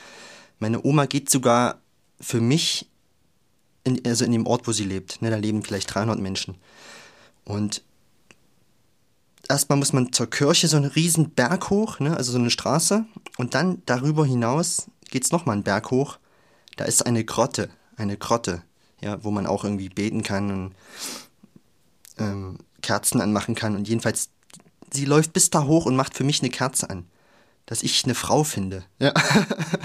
Meine 0.58 0.84
Oma 0.84 1.06
geht 1.06 1.30
sogar 1.30 1.80
für 2.20 2.40
mich, 2.40 2.88
in, 3.84 4.00
also 4.06 4.24
in 4.24 4.32
dem 4.32 4.46
Ort, 4.46 4.66
wo 4.66 4.72
sie 4.72 4.84
lebt. 4.84 5.20
Ne, 5.20 5.30
da 5.30 5.36
leben 5.36 5.62
vielleicht 5.62 5.92
300 5.92 6.18
Menschen. 6.18 6.56
Und 7.44 7.82
erstmal 9.48 9.78
muss 9.78 9.92
man 9.92 10.12
zur 10.12 10.30
Kirche 10.30 10.68
so 10.68 10.76
einen 10.76 10.90
riesen 10.90 11.30
Berg 11.30 11.70
hoch, 11.70 11.98
ne, 12.00 12.16
also 12.16 12.32
so 12.32 12.38
eine 12.38 12.50
Straße. 12.50 13.04
Und 13.36 13.54
dann 13.54 13.82
darüber 13.86 14.24
hinaus 14.24 14.86
geht 15.10 15.24
es 15.24 15.32
nochmal 15.32 15.54
einen 15.54 15.64
Berg 15.64 15.90
hoch. 15.90 16.18
Da 16.76 16.84
ist 16.84 17.04
eine 17.04 17.24
Grotte, 17.24 17.68
eine 17.96 18.16
Grotte, 18.16 18.62
ja, 19.02 19.22
wo 19.24 19.30
man 19.30 19.46
auch 19.46 19.64
irgendwie 19.64 19.88
beten 19.88 20.22
kann 20.22 20.50
und 20.50 20.74
ähm, 22.20 22.58
Kerzen 22.82 23.20
anmachen 23.20 23.54
kann. 23.54 23.76
Und 23.76 23.88
jedenfalls 23.88 24.30
sie 24.92 25.04
läuft 25.04 25.32
bis 25.32 25.50
da 25.50 25.64
hoch 25.64 25.86
und 25.86 25.96
macht 25.96 26.16
für 26.16 26.24
mich 26.24 26.40
eine 26.40 26.50
Kerze 26.50 26.90
an. 26.90 27.06
Dass 27.66 27.82
ich 27.82 28.04
eine 28.04 28.14
Frau 28.14 28.44
finde. 28.44 28.84
Ja. 28.98 29.12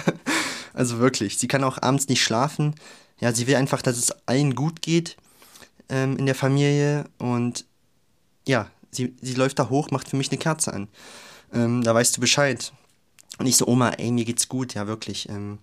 also 0.73 0.99
wirklich. 0.99 1.37
Sie 1.37 1.47
kann 1.47 1.63
auch 1.63 1.81
abends 1.81 2.07
nicht 2.07 2.23
schlafen. 2.23 2.75
Ja, 3.19 3.31
sie 3.31 3.47
will 3.47 3.55
einfach, 3.55 3.81
dass 3.81 3.97
es 3.97 4.11
allen 4.27 4.55
gut 4.55 4.81
geht 4.81 5.17
ähm, 5.89 6.17
in 6.17 6.25
der 6.25 6.35
Familie. 6.35 7.05
Und 7.17 7.65
ja, 8.47 8.69
sie, 8.91 9.15
sie 9.21 9.35
läuft 9.35 9.59
da 9.59 9.69
hoch, 9.69 9.91
macht 9.91 10.09
für 10.09 10.17
mich 10.17 10.31
eine 10.31 10.39
Kerze 10.39 10.73
an. 10.73 10.87
Ähm, 11.53 11.83
da 11.83 11.93
weißt 11.93 12.17
du 12.17 12.21
Bescheid. 12.21 12.73
Und 13.37 13.45
ich 13.45 13.57
so, 13.57 13.67
Oma, 13.67 13.89
ey, 13.91 14.11
mir 14.11 14.25
geht's 14.25 14.49
gut, 14.49 14.73
ja, 14.73 14.87
wirklich. 14.87 15.29
Ähm, 15.29 15.59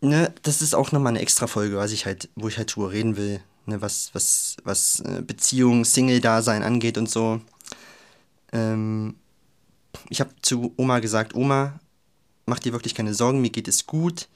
ne, 0.00 0.32
das 0.42 0.62
ist 0.62 0.74
auch 0.74 0.92
nochmal 0.92 1.10
eine 1.10 1.20
extra 1.20 1.46
Folge, 1.46 1.76
was 1.76 1.92
ich 1.92 2.06
halt, 2.06 2.30
wo 2.34 2.48
ich 2.48 2.56
halt 2.56 2.74
drüber 2.74 2.92
reden 2.92 3.16
will, 3.16 3.40
ne, 3.66 3.80
was, 3.82 4.10
was, 4.12 4.56
was 4.64 5.00
äh, 5.00 5.22
Beziehung, 5.22 5.84
Single-Dasein 5.84 6.62
angeht 6.62 6.98
und 6.98 7.10
so. 7.10 7.40
Ähm, 8.52 9.16
ich 10.08 10.20
habe 10.20 10.30
zu 10.42 10.72
Oma 10.76 11.00
gesagt, 11.00 11.34
Oma, 11.34 11.78
mach 12.46 12.58
dir 12.58 12.72
wirklich 12.72 12.94
keine 12.94 13.14
Sorgen, 13.14 13.40
mir 13.40 13.50
geht 13.50 13.68
es 13.68 13.86
gut. 13.86 14.28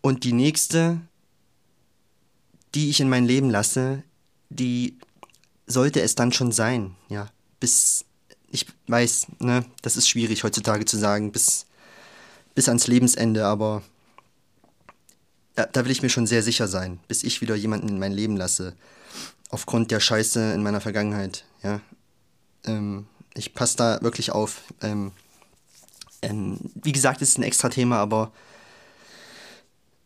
Und 0.00 0.24
die 0.24 0.32
nächste, 0.32 1.00
die 2.74 2.90
ich 2.90 3.00
in 3.00 3.08
mein 3.08 3.24
Leben 3.24 3.50
lasse, 3.50 4.02
die 4.50 4.98
sollte 5.66 6.00
es 6.00 6.14
dann 6.14 6.32
schon 6.32 6.52
sein, 6.52 6.96
ja. 7.08 7.28
Bis, 7.60 8.04
ich 8.50 8.66
weiß, 8.88 9.28
ne, 9.38 9.64
das 9.82 9.96
ist 9.96 10.08
schwierig 10.08 10.42
heutzutage 10.42 10.84
zu 10.84 10.98
sagen, 10.98 11.30
bis, 11.30 11.66
bis 12.54 12.68
ans 12.68 12.88
Lebensende, 12.88 13.46
aber 13.46 13.82
da, 15.54 15.66
da 15.66 15.84
will 15.84 15.92
ich 15.92 16.02
mir 16.02 16.08
schon 16.08 16.26
sehr 16.26 16.42
sicher 16.42 16.68
sein, 16.68 16.98
bis 17.08 17.24
ich 17.24 17.40
wieder 17.40 17.54
jemanden 17.54 17.88
in 17.88 17.98
mein 17.98 18.12
Leben 18.12 18.36
lasse. 18.36 18.74
Aufgrund 19.50 19.90
der 19.90 20.00
Scheiße 20.00 20.52
in 20.52 20.62
meiner 20.62 20.80
Vergangenheit, 20.80 21.44
ja. 21.62 21.80
Ähm, 22.64 23.06
ich 23.34 23.54
passe 23.54 23.76
da 23.76 24.02
wirklich 24.02 24.30
auf. 24.30 24.62
Ähm, 24.80 25.12
ähm, 26.22 26.58
wie 26.74 26.92
gesagt, 26.92 27.22
ist 27.22 27.38
ein 27.38 27.42
extra 27.42 27.68
Thema, 27.68 27.98
aber 27.98 28.32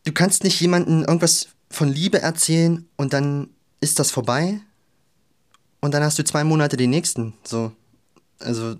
du 0.05 0.11
kannst 0.11 0.43
nicht 0.43 0.59
jemandem 0.59 1.03
irgendwas 1.03 1.49
von 1.69 1.89
Liebe 1.89 2.21
erzählen 2.21 2.87
und 2.95 3.13
dann 3.13 3.49
ist 3.81 3.99
das 3.99 4.11
vorbei 4.11 4.59
und 5.81 5.93
dann 5.93 6.03
hast 6.03 6.17
du 6.17 6.23
zwei 6.23 6.43
Monate 6.43 6.77
den 6.77 6.89
nächsten. 6.89 7.33
So, 7.43 7.71
also 8.39 8.75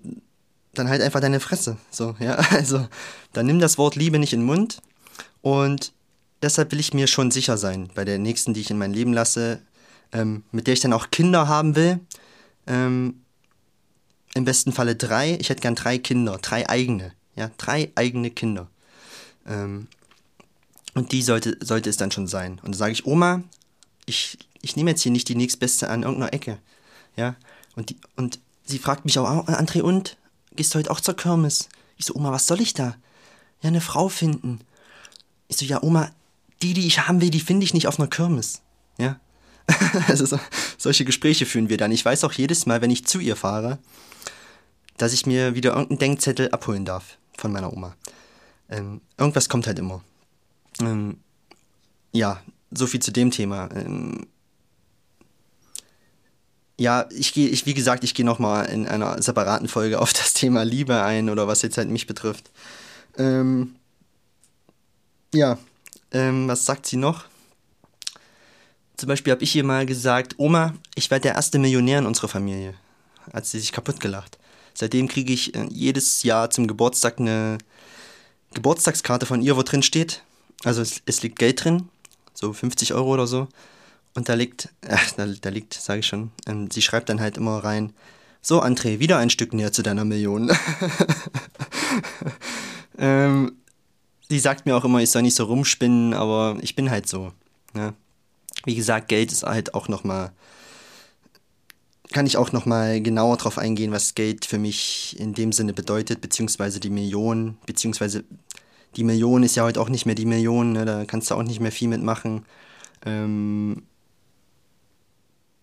dann 0.74 0.88
halt 0.88 1.02
einfach 1.02 1.20
deine 1.20 1.40
Fresse. 1.40 1.76
So, 1.90 2.16
ja, 2.18 2.34
also 2.50 2.86
dann 3.32 3.46
nimm 3.46 3.60
das 3.60 3.78
Wort 3.78 3.96
Liebe 3.96 4.18
nicht 4.18 4.32
in 4.32 4.40
den 4.40 4.46
Mund 4.46 4.80
und 5.40 5.92
deshalb 6.42 6.72
will 6.72 6.80
ich 6.80 6.94
mir 6.94 7.06
schon 7.06 7.30
sicher 7.30 7.56
sein 7.58 7.90
bei 7.94 8.04
der 8.04 8.18
nächsten, 8.18 8.54
die 8.54 8.60
ich 8.60 8.70
in 8.70 8.78
mein 8.78 8.92
Leben 8.92 9.12
lasse, 9.12 9.60
ähm, 10.12 10.44
mit 10.52 10.66
der 10.66 10.74
ich 10.74 10.80
dann 10.80 10.92
auch 10.92 11.10
Kinder 11.10 11.48
haben 11.48 11.76
will. 11.76 12.00
Ähm, 12.66 13.22
Im 14.34 14.44
besten 14.44 14.72
Falle 14.72 14.96
drei. 14.96 15.36
Ich 15.40 15.48
hätte 15.48 15.62
gern 15.62 15.74
drei 15.74 15.98
Kinder, 15.98 16.38
drei 16.38 16.68
eigene. 16.68 17.12
Ja, 17.36 17.50
drei 17.56 17.92
eigene 17.94 18.30
Kinder. 18.30 18.68
Ähm, 19.46 19.88
und 20.94 21.12
die 21.12 21.22
sollte, 21.22 21.56
sollte 21.60 21.90
es 21.90 21.96
dann 21.96 22.10
schon 22.10 22.26
sein. 22.26 22.60
Und 22.62 22.72
da 22.74 22.78
sage 22.78 22.92
ich, 22.92 23.06
Oma, 23.06 23.42
ich, 24.06 24.38
ich 24.62 24.76
nehme 24.76 24.90
jetzt 24.90 25.02
hier 25.02 25.12
nicht 25.12 25.28
die 25.28 25.36
nächstbeste 25.36 25.88
an 25.88 26.02
irgendeiner 26.02 26.32
Ecke. 26.32 26.58
Ja, 27.16 27.36
und, 27.76 27.90
die, 27.90 27.96
und 28.16 28.40
sie 28.64 28.78
fragt 28.78 29.04
mich 29.04 29.18
auch, 29.18 29.46
André, 29.46 29.82
und? 29.82 30.16
Gehst 30.56 30.74
du 30.74 30.78
heute 30.78 30.90
auch 30.90 31.00
zur 31.00 31.14
Kirmes? 31.14 31.68
Ich 31.96 32.06
so, 32.06 32.14
Oma, 32.14 32.32
was 32.32 32.46
soll 32.46 32.60
ich 32.60 32.74
da? 32.74 32.96
Ja, 33.62 33.68
eine 33.68 33.80
Frau 33.80 34.08
finden. 34.08 34.60
Ich 35.46 35.56
so, 35.56 35.64
ja, 35.64 35.82
Oma, 35.82 36.10
die, 36.62 36.74
die 36.74 36.86
ich 36.86 37.06
haben 37.06 37.20
will, 37.20 37.30
die 37.30 37.40
finde 37.40 37.64
ich 37.64 37.74
nicht 37.74 37.86
auf 37.86 37.98
einer 37.98 38.08
Kirmes. 38.08 38.62
Ja. 38.98 39.20
also 40.08 40.26
so, 40.26 40.38
solche 40.76 41.04
Gespräche 41.04 41.46
führen 41.46 41.68
wir 41.68 41.76
dann. 41.76 41.92
Ich 41.92 42.04
weiß 42.04 42.24
auch 42.24 42.32
jedes 42.32 42.66
Mal, 42.66 42.80
wenn 42.80 42.90
ich 42.90 43.06
zu 43.06 43.20
ihr 43.20 43.36
fahre, 43.36 43.78
dass 44.96 45.12
ich 45.12 45.26
mir 45.26 45.54
wieder 45.54 45.70
irgendeinen 45.70 45.98
Denkzettel 45.98 46.50
abholen 46.50 46.84
darf 46.84 47.18
von 47.36 47.52
meiner 47.52 47.72
Oma. 47.72 47.94
Ähm, 48.68 49.00
irgendwas 49.16 49.48
kommt 49.48 49.66
halt 49.66 49.78
immer. 49.78 50.02
Ähm, 50.80 51.18
ja, 52.12 52.40
so 52.70 52.86
viel 52.86 53.00
zu 53.00 53.12
dem 53.12 53.30
Thema. 53.30 53.68
Ähm, 53.74 54.26
ja, 56.78 57.06
ich 57.10 57.32
gehe, 57.32 57.48
ich, 57.48 57.66
wie 57.66 57.74
gesagt, 57.74 58.04
ich 58.04 58.14
gehe 58.14 58.24
nochmal 58.24 58.66
in 58.66 58.86
einer 58.86 59.20
separaten 59.20 59.68
Folge 59.68 60.00
auf 60.00 60.12
das 60.12 60.32
Thema 60.32 60.62
Liebe 60.62 61.02
ein 61.02 61.28
oder 61.28 61.48
was 61.48 61.62
jetzt 61.62 61.76
halt 61.76 61.88
mich 61.88 62.06
betrifft. 62.06 62.50
Ähm, 63.16 63.74
ja, 65.34 65.58
ähm, 66.12 66.48
was 66.48 66.64
sagt 66.64 66.86
sie 66.86 66.96
noch? 66.96 67.24
Zum 68.96 69.08
Beispiel 69.08 69.32
habe 69.32 69.44
ich 69.44 69.54
ihr 69.54 69.64
mal 69.64 69.86
gesagt, 69.86 70.34
Oma, 70.38 70.74
ich 70.94 71.10
werde 71.10 71.22
der 71.22 71.34
erste 71.34 71.58
Millionär 71.58 72.00
in 72.00 72.06
unserer 72.06 72.28
Familie. 72.28 72.74
Hat 73.32 73.46
sie 73.46 73.60
sich 73.60 73.72
kaputt 73.72 74.00
gelacht. 74.00 74.38
Seitdem 74.74 75.08
kriege 75.08 75.32
ich 75.32 75.54
äh, 75.54 75.66
jedes 75.70 76.22
Jahr 76.22 76.50
zum 76.50 76.66
Geburtstag 76.66 77.18
eine 77.18 77.58
Geburtstagskarte 78.54 79.26
von 79.26 79.42
ihr, 79.42 79.56
wo 79.56 79.62
drin 79.62 79.82
steht. 79.82 80.22
Also 80.64 80.82
es, 80.82 81.02
es 81.06 81.22
liegt 81.22 81.38
Geld 81.38 81.64
drin, 81.64 81.88
so 82.34 82.52
50 82.52 82.94
Euro 82.94 83.14
oder 83.14 83.26
so. 83.26 83.48
Und 84.14 84.28
da 84.28 84.34
liegt, 84.34 84.70
äh, 84.80 84.96
da, 85.16 85.26
da 85.26 85.50
liegt, 85.50 85.74
sage 85.74 86.00
ich 86.00 86.06
schon, 86.06 86.32
ähm, 86.46 86.70
sie 86.70 86.82
schreibt 86.82 87.08
dann 87.08 87.20
halt 87.20 87.36
immer 87.36 87.62
rein, 87.62 87.92
so 88.40 88.62
André, 88.62 88.98
wieder 88.98 89.18
ein 89.18 89.30
Stück 89.30 89.52
näher 89.52 89.72
zu 89.72 89.82
deiner 89.82 90.04
Million. 90.04 90.50
ähm, 92.98 93.57
sie 94.28 94.38
sagt 94.38 94.66
mir 94.66 94.76
auch 94.76 94.84
immer, 94.84 95.00
ich 95.00 95.10
soll 95.10 95.22
nicht 95.22 95.34
so 95.34 95.44
rumspinnen, 95.44 96.14
aber 96.14 96.58
ich 96.60 96.76
bin 96.76 96.90
halt 96.90 97.08
so. 97.08 97.32
Ne? 97.74 97.94
Wie 98.64 98.74
gesagt, 98.74 99.08
Geld 99.08 99.32
ist 99.32 99.44
halt 99.44 99.74
auch 99.74 99.88
nochmal, 99.88 100.32
kann 102.12 102.26
ich 102.26 102.36
auch 102.36 102.52
nochmal 102.52 103.00
genauer 103.00 103.36
drauf 103.36 103.58
eingehen, 103.58 103.92
was 103.92 104.14
Geld 104.14 104.44
für 104.44 104.58
mich 104.58 105.16
in 105.18 105.34
dem 105.34 105.52
Sinne 105.52 105.72
bedeutet, 105.72 106.20
beziehungsweise 106.20 106.80
die 106.80 106.90
Million, 106.90 107.56
beziehungsweise 107.66 108.24
die 108.96 109.04
Million 109.04 109.42
ist 109.42 109.56
ja 109.56 109.64
heute 109.64 109.80
auch 109.80 109.88
nicht 109.88 110.06
mehr 110.06 110.14
die 110.14 110.26
Million, 110.26 110.72
ne? 110.72 110.84
da 110.84 111.04
kannst 111.04 111.30
du 111.30 111.34
auch 111.34 111.42
nicht 111.42 111.60
mehr 111.60 111.72
viel 111.72 111.88
mitmachen. 111.88 112.44
Ähm, 113.04 113.82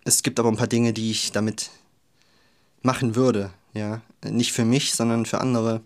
es 0.03 0.23
gibt 0.23 0.39
aber 0.39 0.49
ein 0.49 0.57
paar 0.57 0.67
Dinge, 0.67 0.93
die 0.93 1.11
ich 1.11 1.31
damit 1.31 1.71
machen 2.81 3.15
würde, 3.15 3.51
ja. 3.73 4.01
Nicht 4.23 4.53
für 4.53 4.65
mich, 4.65 4.93
sondern 4.93 5.25
für 5.25 5.41
andere. 5.41 5.81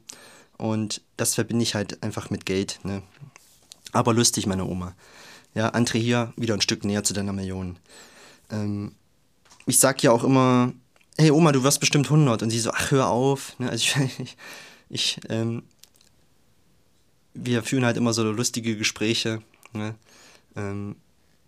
Und 0.60 1.02
das 1.18 1.36
verbinde 1.36 1.64
ich 1.64 1.74
halt 1.74 2.04
einfach 2.04 2.30
mit 2.30 2.46
Geld. 2.46 2.80
Ne? 2.84 3.02
Aber 3.94 4.14
lustig, 4.14 4.46
meine 4.46 4.66
Oma. 4.66 4.94
Ja, 5.56 5.74
André 5.74 5.98
hier, 5.98 6.34
wieder 6.36 6.54
ein 6.54 6.62
Stück 6.62 6.84
näher 6.84 7.04
zu 7.04 7.14
deiner 7.14 7.34
Million. 7.34 7.78
Ähm, 8.52 8.92
ich 9.66 9.80
sag 9.80 10.04
ja 10.04 10.12
auch 10.12 10.26
immer, 10.26 10.74
hey 11.18 11.32
Oma, 11.32 11.54
du 11.54 11.64
wirst 11.64 11.80
bestimmt 11.80 12.08
100. 12.08 12.44
Und 12.44 12.50
sie 12.50 12.60
so, 12.60 12.72
ach, 12.72 12.92
hör 12.92 13.08
auf. 13.08 13.58
Ne? 13.58 13.70
Also 13.70 13.84
ich, 13.84 14.20
ich, 14.20 14.38
ich 14.90 15.20
ähm, 15.30 15.64
wir 17.34 17.64
führen 17.64 17.86
halt 17.86 17.96
immer 17.96 18.12
so 18.12 18.30
lustige 18.30 18.76
Gespräche. 18.76 19.42
Ne? 19.72 19.96
Ähm, 20.58 20.98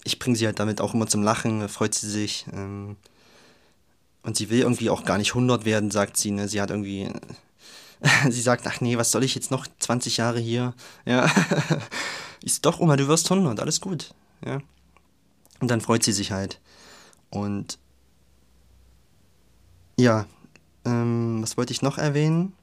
ich 0.06 0.19
bringe 0.19 0.38
sie 0.38 0.45
halt 0.45 0.60
damit 0.60 0.80
auch 0.80 0.93
immer 0.93 1.08
zum 1.08 1.21
Lachen, 1.21 1.67
freut 1.67 1.93
sie 1.93 2.10
sich. 2.10 2.45
Ähm, 2.54 2.95
und 4.24 4.38
sie 4.38 4.50
will 4.50 4.60
irgendwie 4.60 4.89
auch 4.89 5.04
gar 5.04 5.17
nicht 5.17 5.32
100 5.32 5.65
werden, 5.65 5.91
sagt 5.91 6.15
sie. 6.15 6.32
Ne? 6.32 6.47
Sie 6.47 6.62
hat 6.62 6.69
irgendwie 6.69 7.10
sie 8.29 8.41
sagt, 8.41 8.65
ach 8.67 8.81
nee, 8.81 8.97
was 8.97 9.11
soll 9.11 9.23
ich 9.23 9.35
jetzt 9.35 9.51
noch 9.51 9.67
20 9.79 10.17
Jahre 10.17 10.39
hier? 10.39 10.73
Ja. 11.05 11.29
So, 12.43 12.57
doch, 12.63 12.79
Oma, 12.79 12.95
du 12.95 13.07
wirst 13.07 13.31
100, 13.31 13.59
alles 13.59 13.81
gut. 13.81 14.15
Ja. 14.43 14.61
Und 15.59 15.69
dann 15.69 15.79
freut 15.79 16.01
sie 16.01 16.11
sich 16.11 16.31
halt. 16.31 16.59
Und 17.29 17.77
ja, 19.95 20.25
ähm, 20.85 21.43
was 21.43 21.55
wollte 21.57 21.71
ich 21.71 21.83
noch 21.83 21.99
erwähnen? 21.99 22.53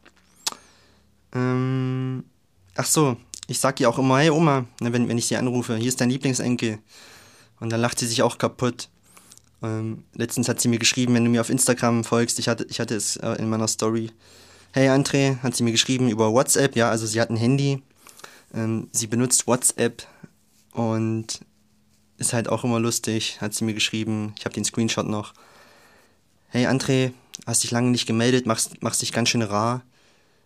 Ähm, 1.33 2.25
ach 2.75 2.87
so, 2.87 3.17
ich 3.47 3.61
sag 3.61 3.79
ihr 3.79 3.89
auch 3.89 3.99
immer, 3.99 4.19
hey 4.19 4.31
Oma, 4.31 4.67
ne, 4.81 4.93
wenn, 4.93 5.09
wenn 5.09 5.19
ich 5.19 5.27
sie 5.27 5.37
anrufe, 5.37 5.77
hier 5.77 5.89
ist 5.89 6.01
dein 6.01 6.11
Lieblingsenkel. 6.11 6.81
Und 7.61 7.71
dann 7.71 7.81
lacht 7.81 8.01
sie 8.01 8.07
sich 8.07 8.23
auch 8.23 8.39
kaputt. 8.39 8.89
Ähm, 9.63 10.05
letztens 10.15 10.49
hat 10.49 10.61
sie 10.61 10.69
mir 10.69 10.79
geschrieben, 10.79 11.15
wenn 11.15 11.25
du 11.25 11.31
mir 11.31 11.41
auf 11.41 11.51
Instagram 11.51 12.05
folgst, 12.05 12.39
ich 12.39 12.49
hatte, 12.49 12.67
ich 12.69 12.81
hatte 12.81 12.95
es 12.95 13.17
äh, 13.17 13.33
in 13.35 13.49
meiner 13.49 13.69
Story, 13.69 14.11
Hey 14.73 14.91
André, 14.91 15.39
hat 15.43 15.57
sie 15.57 15.63
mir 15.63 15.73
geschrieben 15.73 16.11
über 16.11 16.31
WhatsApp. 16.31 16.77
Ja, 16.77 16.91
also 16.91 17.07
sie 17.07 17.21
hat 17.23 17.31
ein 17.31 17.39
Handy. 17.39 17.83
Ähm, 18.55 18.89
sie 18.93 19.07
benutzt 19.07 19.47
WhatsApp 19.47 20.07
und 20.73 21.41
ist 22.19 22.35
halt 22.35 22.51
auch 22.51 22.65
immer 22.65 22.79
lustig. 22.79 23.41
Hat 23.41 23.55
sie 23.55 23.65
mir 23.65 23.73
geschrieben. 23.73 24.35
Ich 24.39 24.45
habe 24.45 24.55
den 24.55 24.65
Screenshot 24.65 25.07
noch. 25.07 25.33
Hey 26.49 26.67
André, 26.67 27.13
hast 27.47 27.63
dich 27.63 27.71
lange 27.71 27.91
nicht 27.91 28.07
gemeldet, 28.07 28.45
machst, 28.45 28.83
machst 28.83 29.01
dich 29.01 29.13
ganz 29.13 29.31
schön 29.31 29.41
rar. 29.41 29.83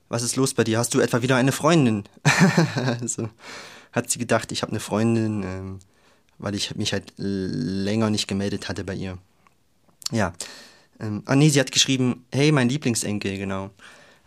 Was 0.08 0.22
ist 0.22 0.36
los 0.36 0.54
bei 0.54 0.62
dir? 0.62 0.78
Hast 0.78 0.94
du 0.94 1.00
etwa 1.00 1.22
wieder 1.22 1.34
eine 1.34 1.52
Freundin? 1.52 2.04
also, 3.00 3.28
hat 3.90 4.08
sie 4.08 4.20
gedacht, 4.20 4.52
ich 4.52 4.62
habe 4.62 4.70
eine 4.70 4.80
Freundin, 4.80 5.42
ähm, 5.42 5.78
weil 6.38 6.54
ich 6.54 6.76
mich 6.76 6.92
halt 6.92 7.12
länger 7.16 8.08
nicht 8.08 8.28
gemeldet 8.28 8.68
hatte 8.68 8.84
bei 8.84 8.94
ihr. 8.94 9.18
Ja. 10.12 10.32
Ähm, 11.00 11.24
ah 11.26 11.34
nee, 11.34 11.48
sie 11.48 11.58
hat 11.58 11.72
geschrieben, 11.72 12.24
hey, 12.30 12.52
mein 12.52 12.68
Lieblingsenkel, 12.68 13.36
genau. 13.36 13.70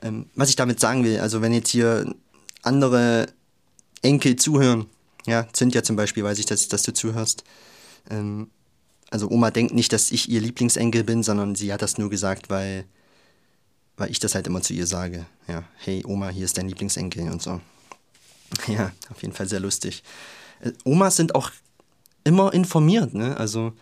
Ähm, 0.06 0.28
was 0.36 0.50
ich 0.50 0.56
damit 0.56 0.80
sagen 0.80 1.04
will, 1.04 1.20
also 1.20 1.42
wenn 1.42 1.54
jetzt 1.54 1.70
hier 1.70 2.16
andere 2.62 3.28
Enkel 4.02 4.36
zuhören, 4.36 4.86
ja, 5.26 5.48
Cynthia 5.54 5.84
zum 5.84 5.96
Beispiel, 5.96 6.24
weiß 6.24 6.40
ich, 6.40 6.46
dass, 6.46 6.68
dass 6.68 6.84
du 6.84 6.94
zuhörst. 6.94 7.44
Ähm, 8.10 8.50
also 9.10 9.30
Oma 9.30 9.52
denkt 9.52 9.74
nicht, 9.74 9.92
dass 9.92 10.12
ich 10.12 10.30
ihr 10.30 10.42
Lieblingsenkel 10.42 11.04
bin, 11.04 11.24
sondern 11.24 11.56
sie 11.56 11.74
hat 11.74 11.82
das 11.82 11.98
nur 11.98 12.10
gesagt, 12.10 12.50
weil 12.50 12.86
weil 13.98 14.12
ich 14.12 14.20
das 14.20 14.36
halt 14.36 14.48
immer 14.48 14.62
zu 14.62 14.74
ihr 14.74 14.88
sage. 14.88 15.26
Ja, 15.48 15.64
hey 15.78 16.04
Oma, 16.06 16.30
hier 16.30 16.46
ist 16.46 16.58
dein 16.58 16.68
Lieblingsenkel 16.68 17.30
und 17.30 17.42
so. 17.42 17.62
Ja, 18.68 18.92
auf 19.10 19.22
jeden 19.22 19.34
Fall 19.34 19.50
sehr 19.50 19.60
lustig. 19.60 20.04
Äh, 20.62 20.72
Omas 20.86 21.16
sind 21.16 21.36
auch 21.36 21.52
immer 22.24 22.54
informiert, 22.54 23.14
ne? 23.14 23.36
Also, 23.38 23.74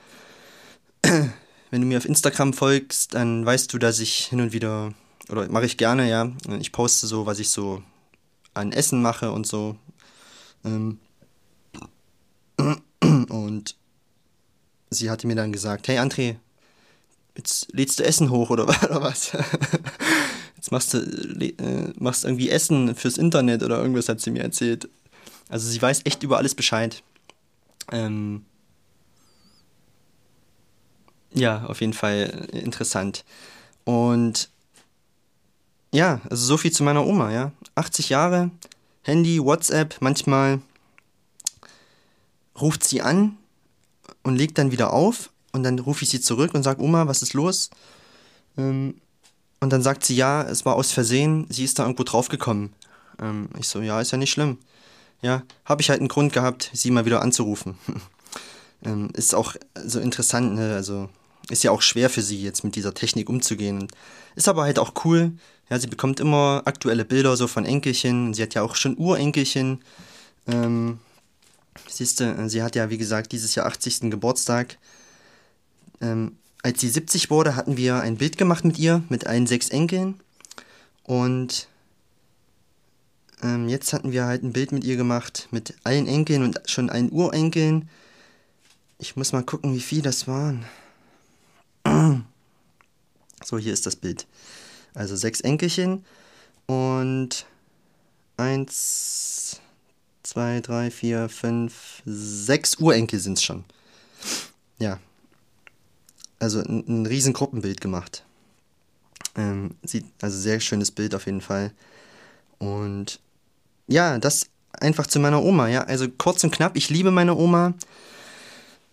wenn 1.04 1.82
du 1.82 1.86
mir 1.86 1.98
auf 1.98 2.06
Instagram 2.06 2.54
folgst, 2.54 3.14
dann 3.14 3.46
weißt 3.46 3.72
du, 3.74 3.78
dass 3.78 4.00
ich 4.00 4.26
hin 4.26 4.42
und 4.42 4.54
wieder, 4.54 4.94
oder 5.30 5.50
mache 5.50 5.66
ich 5.66 5.78
gerne, 5.78 6.10
ja, 6.10 6.32
ich 6.60 6.72
poste 6.72 7.08
so, 7.08 7.26
was 7.26 7.40
ich 7.40 7.50
so 7.50 7.82
an 8.54 8.72
Essen 8.72 9.02
mache 9.02 9.32
und 9.32 9.48
so. 9.48 9.76
Ähm, 10.66 11.00
und 13.30 13.76
sie 14.90 15.10
hatte 15.10 15.28
mir 15.28 15.36
dann 15.36 15.52
gesagt, 15.52 15.88
hey 15.88 15.98
André, 15.98 16.36
jetzt 17.36 17.72
lädst 17.74 18.00
du 18.00 18.04
Essen 18.04 18.30
hoch 18.30 18.50
oder, 18.50 18.68
was? 19.02 19.32
jetzt 20.56 20.72
machst 20.72 20.94
du 20.94 21.00
äh, 21.00 21.94
machst 21.98 22.24
irgendwie 22.24 22.50
Essen 22.50 22.96
fürs 22.96 23.18
Internet 23.18 23.64
oder 23.64 23.80
irgendwas 23.80 24.10
hat 24.10 24.22
sie 24.22 24.32
mir 24.32 24.44
erzählt. 24.44 24.88
Also 25.50 25.70
sie 25.70 25.82
weiß 25.82 26.02
echt 26.06 26.24
über 26.24 26.38
alles 26.38 26.56
Bescheid. 26.56 27.04
Ähm, 27.92 28.46
ja, 31.34 31.66
auf 31.66 31.82
jeden 31.82 31.94
Fall 31.94 32.48
interessant. 32.52 33.26
Und 33.84 34.50
ja, 35.94 36.20
also 36.30 36.46
so 36.46 36.58
viel 36.58 36.72
zu 36.72 36.84
meiner 36.84 37.06
Oma, 37.06 37.32
ja. 37.32 37.52
80 37.76 38.10
Jahre, 38.10 38.50
Handy, 39.04 39.42
WhatsApp, 39.42 39.96
manchmal 40.00 40.60
ruft 42.60 42.84
sie 42.84 43.02
an 43.02 43.38
und 44.24 44.36
legt 44.36 44.58
dann 44.58 44.72
wieder 44.72 44.92
auf 44.92 45.30
und 45.52 45.64
dann 45.64 45.78
rufe 45.80 46.04
ich 46.04 46.10
sie 46.10 46.20
zurück 46.20 46.54
und 46.54 46.64
sage, 46.64 46.82
Oma, 46.82 47.08
was 47.08 47.22
ist 47.22 47.34
los? 47.34 47.70
Ähm, 48.58 48.96
und 49.60 49.72
dann 49.72 49.84
sagt 49.84 50.04
sie, 50.04 50.16
ja, 50.16 50.44
es 50.44 50.66
war 50.66 50.76
aus 50.76 50.92
Versehen, 50.92 51.46
sie 51.50 51.64
ist 51.64 51.78
da 51.80 51.84
irgendwo 51.84 52.04
draufgekommen. 52.04 52.74
Ähm, 53.22 53.50
ich 53.60 53.68
so, 53.68 53.80
ja, 53.82 54.02
ist 54.02 54.12
ja 54.12 54.18
nicht 54.18 54.32
schlimm. 54.32 54.58
Ja, 55.22 55.44
habe 55.64 55.82
ich 55.82 55.90
halt 55.90 56.00
einen 56.00 56.10
Grund 56.10 56.34
gehabt, 56.34 56.70
sie 56.74 56.92
mal 56.92 57.06
wieder 57.06 57.22
anzurufen. 57.22 57.78
ähm, 58.84 59.10
ist 59.14 59.36
auch 59.36 59.56
so 59.86 60.00
interessant, 60.00 60.56
ne? 60.56 60.74
also 60.76 61.10
ist 61.50 61.64
ja 61.64 61.72
auch 61.72 61.82
schwer 61.82 62.10
für 62.10 62.22
sie 62.22 62.42
jetzt 62.42 62.64
mit 62.64 62.76
dieser 62.76 62.94
Technik 62.94 63.30
umzugehen. 63.30 63.88
Ist 64.36 64.48
aber 64.48 64.64
halt 64.64 64.80
auch 64.80 65.06
cool. 65.06 65.34
Ja, 65.74 65.80
sie 65.80 65.88
bekommt 65.88 66.20
immer 66.20 66.62
aktuelle 66.66 67.04
Bilder 67.04 67.36
so 67.36 67.48
von 67.48 67.66
Enkelchen. 67.66 68.36
Sie 68.36 68.44
hat 68.44 68.54
ja 68.54 68.62
auch 68.62 68.76
schon 68.76 68.96
Urenkelchen. 68.96 69.82
Ähm, 70.46 71.00
siehst 71.90 72.20
du, 72.20 72.48
sie 72.48 72.62
hat 72.62 72.76
ja 72.76 72.92
wie 72.92 73.00
gesagt 73.00 73.32
dieses 73.32 73.56
Jahr 73.56 73.66
80. 73.66 74.12
Geburtstag. 74.12 74.78
Ähm, 76.00 76.38
als 76.62 76.80
sie 76.80 76.90
70 76.90 77.32
wurde, 77.32 77.56
hatten 77.56 77.76
wir 77.76 78.02
ein 78.02 78.18
Bild 78.18 78.38
gemacht 78.38 78.66
mit 78.66 78.78
ihr, 78.78 79.02
mit 79.10 79.26
allen 79.26 79.48
sechs 79.48 79.70
Enkeln. 79.70 80.20
Und 81.02 81.68
ähm, 83.42 83.68
jetzt 83.68 83.94
hatten 83.94 84.12
wir 84.12 84.26
halt 84.26 84.44
ein 84.44 84.54
Bild 84.54 84.74
mit 84.74 84.84
ihr 84.84 84.96
gemacht, 84.96 85.48
mit 85.50 85.74
allen 85.84 86.06
Enkeln 86.06 86.44
und 86.44 86.62
schon 86.68 86.92
allen 86.92 87.12
Urenkeln. 87.12 87.90
Ich 89.00 89.16
muss 89.16 89.32
mal 89.32 89.42
gucken, 89.42 89.74
wie 89.74 89.82
viel 89.82 90.04
das 90.04 90.28
waren. 90.28 90.66
So, 93.44 93.58
hier 93.58 93.74
ist 93.74 93.86
das 93.86 93.98
Bild. 93.98 94.26
Also 94.94 95.16
sechs 95.16 95.42
Enkelchen 95.42 96.06
und 96.68 97.46
eins, 98.38 99.60
zwei, 100.24 100.62
drei, 100.62 100.92
vier, 100.92 101.30
fünf, 101.30 102.02
sechs 102.06 102.76
Urenkel 102.76 103.20
sind 103.20 103.38
es 103.38 103.44
schon. 103.44 103.64
Ja. 104.80 105.00
Also 106.40 106.60
ein, 106.60 106.84
ein 106.88 107.06
riesen 107.06 107.34
Gruppenbild 107.34 107.82
gemacht. 107.82 108.24
Ähm, 109.36 109.76
sieht, 109.84 110.06
also 110.22 110.38
sehr 110.38 110.60
schönes 110.60 110.92
Bild 110.92 111.16
auf 111.16 111.26
jeden 111.26 111.42
Fall. 111.42 111.72
Und 112.60 113.20
ja, 113.88 114.18
das 114.20 114.48
einfach 114.80 115.08
zu 115.08 115.20
meiner 115.20 115.42
Oma, 115.44 115.68
ja. 115.70 115.84
Also 115.84 116.08
kurz 116.10 116.44
und 116.44 116.52
knapp, 116.52 116.76
ich 116.76 116.90
liebe 116.90 117.12
meine 117.12 117.36
Oma. 117.36 117.74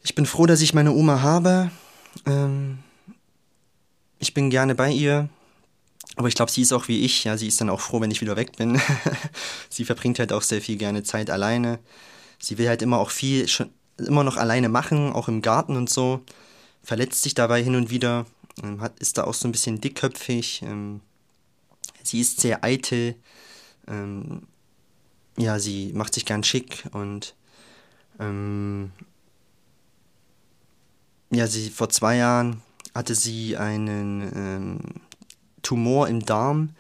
Ich 0.03 0.15
bin 0.15 0.27
froh, 0.27 0.47
dass 0.47 0.61
ich 0.61 0.75
meine 0.75 0.93
Oma 0.93 1.23
habe. 1.23 1.71
Ähm, 2.27 2.79
ich 4.19 4.35
bin 4.35 4.51
gerne 4.51 4.75
bei 4.75 4.91
ihr. 4.91 5.29
Aber 6.17 6.29
ich 6.29 6.35
glaube, 6.35 6.51
sie 6.51 6.63
ist 6.63 6.73
auch 6.73 6.89
wie 6.89 7.01
ich, 7.05 7.25
ja, 7.25 7.37
sie 7.37 7.49
ist 7.49 7.61
dann 7.61 7.71
auch 7.71 7.81
froh, 7.81 8.01
wenn 8.01 8.11
ich 8.11 8.21
wieder 8.21 8.37
weg 8.37 8.57
bin. 8.57 8.81
sie 9.69 9.85
verbringt 9.85 10.19
halt 10.19 10.33
auch 10.33 10.43
sehr 10.43 10.61
viel 10.61 10.77
gerne 10.77 11.03
Zeit 11.03 11.31
alleine. 11.31 11.79
Sie 12.39 12.59
will 12.59 12.69
halt 12.69 12.83
immer 12.83 12.99
auch 12.99 13.11
viel, 13.11 13.49
schon 13.49 13.71
immer 13.97 14.25
noch 14.25 14.37
alleine 14.37 14.69
machen, 14.69 15.13
auch 15.13 15.29
im 15.29 15.43
Garten 15.43 15.77
und 15.77 15.91
so. 15.91 16.23
Verletzt 16.83 17.23
sich 17.23 17.35
dabei 17.35 17.63
hin 17.63 17.77
und 17.77 17.91
wieder, 17.91 18.27
ähm, 18.63 18.81
hat, 18.81 18.99
ist 18.99 19.19
da 19.19 19.25
auch 19.25 19.35
so 19.35 19.47
ein 19.47 19.53
bisschen 19.53 19.81
dickköpfig. 19.81 20.63
Ähm, 20.63 21.01
sie 22.03 22.21
ist 22.21 22.41
sehr 22.41 22.65
eitel. 22.65 23.15
Ähm, 23.87 24.43
ja, 25.37 25.59
sie 25.59 25.93
macht 25.95 26.15
sich 26.15 26.27
gern 26.27 26.45
schick 26.45 26.85
und 26.93 27.35
ähm, 28.19 28.93
ja, 31.31 31.47
sie 31.47 31.71
vor 31.71 31.89
zwei 31.89 32.17
Jahren 32.17 32.63
hatte 32.95 33.15
sie 33.15 33.57
einen 33.57 34.31
ähm, 34.35 34.81
Tumor 35.62 36.09
im 36.09 36.25
Darm. 36.25 36.70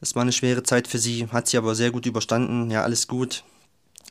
Das 0.00 0.14
war 0.14 0.22
eine 0.22 0.32
schwere 0.32 0.62
Zeit 0.62 0.88
für 0.88 0.98
sie, 0.98 1.26
hat 1.28 1.48
sie 1.48 1.58
aber 1.58 1.74
sehr 1.74 1.90
gut 1.90 2.06
überstanden. 2.06 2.70
Ja, 2.70 2.82
alles 2.82 3.08
gut. 3.08 3.44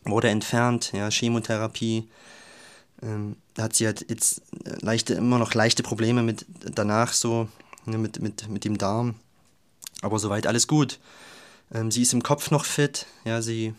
Wurde 0.04 0.30
entfernt, 0.30 0.92
ja, 0.94 1.10
Chemotherapie. 1.10 2.08
Ähm, 3.02 3.38
hat 3.58 3.76
sie 3.76 3.86
halt 3.86 4.06
jetzt 4.10 4.42
leichte, 4.82 5.14
immer 5.14 5.38
noch 5.38 5.54
leichte 5.54 5.84
Probleme 5.84 6.24
mit 6.24 6.46
danach 6.76 7.14
so, 7.14 7.48
ne, 7.86 7.98
mit, 7.98 8.22
mit, 8.22 8.50
mit 8.50 8.66
dem 8.66 8.78
Darm. 8.78 9.16
Aber 10.02 10.20
soweit 10.20 10.48
alles 10.48 10.68
gut. 10.68 11.00
Ähm, 11.74 11.92
sie 11.92 12.02
ist 12.02 12.14
im 12.14 12.24
Kopf 12.24 12.52
noch 12.52 12.66
fit, 12.66 13.06
ja, 13.26 13.42
sie 13.42 13.74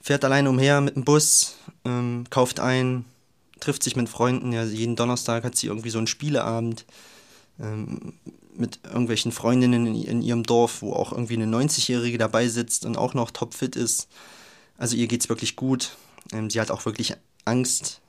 fährt 0.00 0.24
alleine 0.24 0.50
umher 0.50 0.80
mit 0.80 0.96
dem 0.96 1.04
Bus, 1.04 1.56
ähm, 1.84 2.24
kauft 2.30 2.60
ein, 2.60 3.04
trifft 3.60 3.82
sich 3.82 3.96
mit 3.96 4.08
Freunden. 4.08 4.52
Ja, 4.52 4.64
jeden 4.64 4.96
Donnerstag 4.96 5.44
hat 5.44 5.56
sie 5.56 5.66
irgendwie 5.66 5.90
so 5.90 5.98
einen 5.98 6.06
Spieleabend 6.06 6.84
ähm, 7.60 8.14
mit 8.60 8.80
irgendwelchen 8.84 9.32
Freundinnen 9.32 9.86
in, 9.86 10.02
in, 10.04 10.22
ihrem 10.22 10.42
Dorf, 10.42 10.82
wo 10.82 10.92
auch 10.92 11.12
irgendwie 11.12 11.34
eine 11.34 11.46
90-Jährige 11.46 12.18
dabei 12.18 12.48
sitzt 12.48 12.84
und 12.84 12.96
auch 12.96 13.14
noch 13.14 13.30
topfit 13.30 13.76
ist. 13.76 14.08
Also 14.78 14.96
ihr 14.96 15.06
geht 15.08 15.22
es 15.22 15.28
wirklich 15.28 15.56
gut. 15.56 15.96
Ähm, 16.32 16.50
sie 16.50 16.60
hat 16.60 16.70
auch 16.70 16.84
wirklich 16.84 17.14
Angst, 17.44 18.00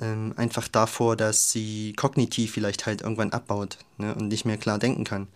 ähm, 0.00 0.34
einfach 0.36 0.68
davor, 0.68 1.16
dass 1.16 1.50
sie 1.50 1.94
kognitiv 1.94 2.52
vielleicht 2.52 2.86
halt 2.86 3.02
irgendwann 3.02 3.32
abbaut 3.32 3.78
ne, 3.96 4.14
und 4.14 4.28
nicht 4.28 4.44
mehr 4.44 4.58
klar 4.58 4.78
denken 4.78 5.04
kann. 5.04 5.28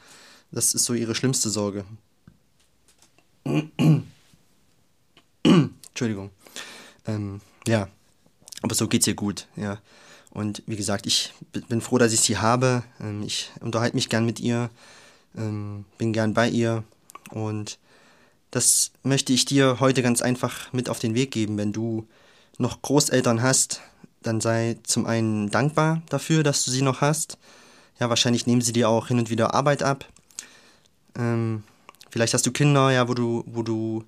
Das 0.50 0.74
ist 0.74 0.84
so 0.84 0.92
ihre 0.94 1.14
schlimmste 1.14 1.48
Sorge. 1.48 1.84
Entschuldigung. 5.44 6.30
Ähm, 7.06 7.40
ja, 7.66 7.88
aber 8.62 8.74
so 8.74 8.88
geht's 8.88 9.06
ihr 9.06 9.14
gut, 9.14 9.46
ja. 9.56 9.78
Und 10.32 10.62
wie 10.66 10.76
gesagt, 10.76 11.06
ich 11.06 11.32
bin 11.68 11.80
froh, 11.80 11.98
dass 11.98 12.12
ich 12.12 12.20
sie 12.20 12.38
habe. 12.38 12.82
Ähm, 13.00 13.22
ich 13.22 13.50
unterhalte 13.60 13.96
mich 13.96 14.08
gern 14.08 14.24
mit 14.24 14.40
ihr, 14.40 14.70
ähm, 15.36 15.84
bin 15.98 16.12
gern 16.12 16.34
bei 16.34 16.48
ihr. 16.48 16.84
Und 17.30 17.78
das 18.50 18.92
möchte 19.02 19.32
ich 19.32 19.44
dir 19.44 19.78
heute 19.80 20.02
ganz 20.02 20.22
einfach 20.22 20.72
mit 20.72 20.88
auf 20.88 20.98
den 20.98 21.14
Weg 21.14 21.30
geben. 21.30 21.58
Wenn 21.58 21.72
du 21.72 22.08
noch 22.58 22.82
Großeltern 22.82 23.42
hast, 23.42 23.80
dann 24.22 24.40
sei 24.40 24.78
zum 24.84 25.06
einen 25.06 25.50
dankbar 25.50 26.02
dafür, 26.08 26.42
dass 26.42 26.64
du 26.64 26.70
sie 26.70 26.82
noch 26.82 27.00
hast. 27.00 27.38
Ja, 28.00 28.08
wahrscheinlich 28.08 28.46
nehmen 28.46 28.62
sie 28.62 28.72
dir 28.72 28.88
auch 28.88 29.08
hin 29.08 29.18
und 29.18 29.30
wieder 29.30 29.54
Arbeit 29.54 29.82
ab. 29.82 30.06
Ähm, 31.16 31.62
vielleicht 32.10 32.34
hast 32.34 32.46
du 32.46 32.52
Kinder, 32.52 32.90
ja, 32.90 33.08
wo 33.08 33.14
du, 33.14 33.44
wo 33.46 33.62
du 33.62 34.04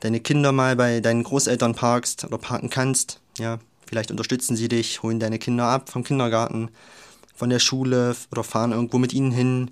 deine 0.00 0.20
Kinder 0.20 0.52
mal 0.52 0.76
bei 0.76 1.00
deinen 1.00 1.22
Großeltern 1.22 1.74
parkst 1.74 2.24
oder 2.24 2.38
parken 2.38 2.70
kannst. 2.70 3.20
Ja, 3.38 3.58
Vielleicht 3.92 4.10
unterstützen 4.10 4.56
sie 4.56 4.68
dich, 4.68 5.02
holen 5.02 5.20
deine 5.20 5.38
Kinder 5.38 5.66
ab 5.66 5.90
vom 5.90 6.02
Kindergarten, 6.02 6.70
von 7.34 7.50
der 7.50 7.58
Schule 7.58 8.16
oder 8.30 8.42
fahren 8.42 8.72
irgendwo 8.72 8.96
mit 8.96 9.12
ihnen 9.12 9.32
hin, 9.32 9.70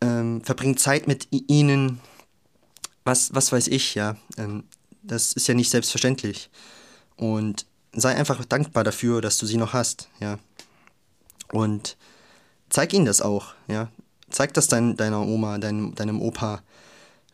ähm, 0.00 0.42
verbringen 0.44 0.76
Zeit 0.76 1.08
mit 1.08 1.26
ihnen. 1.32 2.00
Was, 3.02 3.34
was 3.34 3.50
weiß 3.50 3.66
ich, 3.66 3.96
ja. 3.96 4.16
Ähm, 4.38 4.62
das 5.02 5.32
ist 5.32 5.48
ja 5.48 5.54
nicht 5.54 5.70
selbstverständlich. 5.70 6.50
Und 7.16 7.66
sei 7.92 8.14
einfach 8.14 8.44
dankbar 8.44 8.84
dafür, 8.84 9.20
dass 9.20 9.38
du 9.38 9.46
sie 9.46 9.56
noch 9.56 9.72
hast, 9.72 10.08
ja. 10.20 10.38
Und 11.50 11.96
zeig 12.68 12.92
ihnen 12.92 13.06
das 13.06 13.20
auch, 13.20 13.54
ja. 13.66 13.88
Zeig 14.30 14.54
das 14.54 14.68
dein, 14.68 14.96
deiner 14.96 15.26
Oma, 15.26 15.58
dein, 15.58 15.96
deinem 15.96 16.22
Opa, 16.22 16.62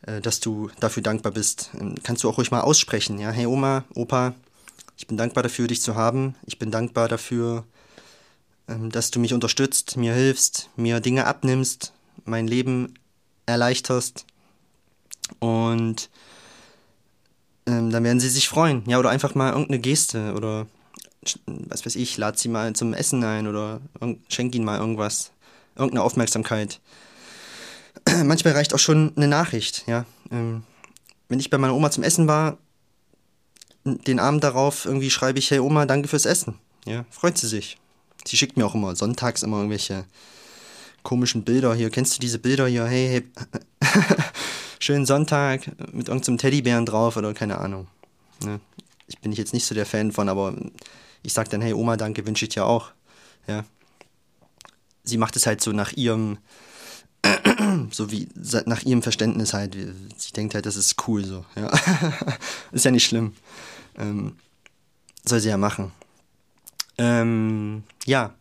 äh, 0.07 0.23
dass 0.23 0.41
du 0.41 0.71
dafür 0.81 1.03
dankbar 1.03 1.33
bist. 1.33 1.69
Ähm, 1.79 1.97
kannst 2.03 2.25
du 2.25 2.31
auch 2.31 2.39
ruhig 2.39 2.51
mal 2.51 2.63
aussprechen, 2.63 3.19
ja. 3.19 3.31
Hey 3.31 3.45
Oma, 3.45 3.85
Opa, 3.95 4.33
ich 4.97 5.07
bin 5.07 5.17
dankbar 5.17 5.43
dafür, 5.43 5.67
dich 5.67 5.83
zu 5.83 5.95
haben. 5.95 6.35
Ich 6.47 6.59
bin 6.59 6.71
dankbar 6.71 7.09
dafür, 7.09 7.65
ähm, 8.69 8.91
dass 8.91 9.11
du 9.11 9.21
mich 9.21 9.35
unterstützt, 9.35 9.97
mir 9.97 10.15
hilfst, 10.15 10.71
mir 10.77 11.01
Dinge 11.01 11.27
abnimmst, 11.27 11.93
mein 12.25 12.47
Leben 12.47 12.95
erleichterst. 13.45 14.25
Und 15.39 16.09
ähm, 17.67 17.91
dann 17.91 18.05
werden 18.05 18.21
sie 18.21 18.29
sich 18.29 18.49
freuen. 18.49 18.83
Ja, 18.87 18.99
oder 18.99 19.11
einfach 19.11 19.35
mal 19.35 19.51
irgendeine 19.51 19.81
Geste 19.81 20.35
oder 20.35 20.67
was 21.47 21.85
weiß 21.85 21.97
ich, 21.97 22.17
lad 22.17 22.39
sie 22.39 22.49
mal 22.49 22.73
zum 22.75 22.95
Essen 22.95 23.25
ein 23.25 23.49
oder 23.49 23.81
schenk 24.29 24.55
ihnen 24.55 24.65
mal 24.65 24.79
irgendwas. 24.79 25.33
Irgendeine 25.75 26.03
Aufmerksamkeit. 26.05 26.81
manchmal 28.25 28.55
reicht 28.55 28.73
auch 28.75 28.79
schon 28.79 29.13
eine 29.17 29.29
Nachricht, 29.29 29.85
ja. 29.87 30.07
Ähm, 30.31 30.63
wenn 31.29 31.41
ich 31.41 31.51
bei 31.51 31.59
meiner 31.59 31.75
Oma 31.75 31.91
zum 31.91 32.05
Essen 32.05 32.29
war, 32.29 32.57
den 33.87 34.21
Abend 34.21 34.45
darauf 34.45 34.85
irgendwie 34.85 35.11
schreibe 35.11 35.39
ich, 35.39 35.51
hey 35.51 35.61
Oma, 35.61 35.87
danke 35.87 36.09
fürs 36.09 36.27
Essen. 36.27 36.59
Ja, 36.85 37.05
freut 37.11 37.39
sie 37.39 37.49
sich. 37.49 37.79
Sie 38.27 38.37
schickt 38.37 38.57
mir 38.57 38.67
auch 38.67 38.75
immer 38.75 38.95
sonntags 38.97 39.43
immer 39.43 39.59
irgendwelche 39.59 40.05
komischen 41.03 41.45
Bilder 41.45 41.75
hier. 41.75 41.91
Kennst 41.91 42.17
du 42.17 42.21
diese 42.21 42.39
Bilder 42.39 42.67
hier? 42.67 42.85
Hey, 42.87 43.09
hey, 43.09 43.49
schönen 44.81 45.07
Sonntag 45.07 45.67
mit 45.93 46.09
irgendeinem 46.09 46.39
Teddybären 46.39 46.87
drauf 46.87 47.17
oder 47.17 47.33
keine 47.33 47.59
Ahnung. 47.59 47.87
Ja, 48.45 48.59
ich 49.07 49.19
bin 49.21 49.33
jetzt 49.33 49.55
nicht 49.55 49.67
so 49.67 49.75
der 49.75 49.87
Fan 49.87 50.13
von, 50.13 50.29
aber 50.29 50.55
ich 51.23 51.33
sag 51.33 51.49
dann, 51.51 51.61
hey 51.61 51.73
Oma, 51.73 51.97
danke, 51.97 52.27
wünsche 52.27 52.45
ich 52.45 52.51
dir 52.51 52.67
auch. 52.67 52.91
Ja. 53.47 53.65
Sie 55.05 55.17
macht 55.17 55.37
es 55.37 55.47
halt 55.47 55.61
so 55.61 55.71
nach 55.71 55.93
ihrem, 55.93 56.39
so 57.93 58.11
wie 58.11 58.29
nach 58.67 58.83
ihrem 58.83 59.03
Verständnis 59.03 59.55
halt. 59.55 59.77
Sie 60.17 60.33
denkt 60.33 60.55
halt, 60.55 60.67
das 60.67 60.77
ist 60.77 60.97
cool 61.07 61.25
so. 61.25 61.45
Ja. 61.55 61.71
ist 62.73 62.85
ja 62.85 62.91
nicht 62.91 63.07
schlimm. 63.07 63.35
Ähm, 63.97 64.37
soll 65.25 65.41
sie 65.41 65.49
ja 65.49 65.57
machen. 65.57 65.93
Ähm, 66.99 67.83
ja, 68.05 68.35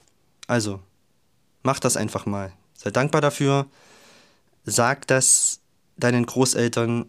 also, 0.48 0.80
mach 1.64 1.80
das 1.80 1.98
einfach 1.98 2.26
mal. 2.26 2.54
Sei 2.74 2.92
dankbar 2.92 3.22
dafür. 3.22 3.68
Sag 4.66 5.08
das 5.08 5.60
deinen 5.98 6.26
Großeltern, 6.26 7.06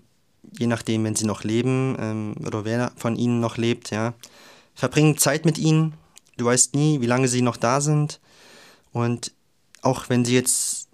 je 0.59 0.66
nachdem, 0.66 1.04
wenn 1.04 1.16
sie 1.16 1.26
noch 1.26 1.44
leben 1.44 1.96
ähm, 1.98 2.35
oder 2.46 2.64
wer 2.64 2.92
von 2.96 3.16
ihnen 3.16 3.40
noch 3.40 3.56
lebt, 3.56 3.90
ja. 3.90 4.14
Verbring 4.74 5.16
Zeit 5.16 5.44
mit 5.44 5.59
ihnen. 5.59 5.94
Du 6.37 6.44
weißt 6.44 6.74
nie, 6.74 7.00
wie 7.00 7.06
lange 7.06 7.28
sie 7.28 7.42
noch 7.42 7.56
da 7.56 7.80
sind. 7.80 8.20
Und 8.92 9.32
auch 9.82 10.09
wenn 10.09 10.24
sie 10.24 10.35
jetzt 10.35 10.88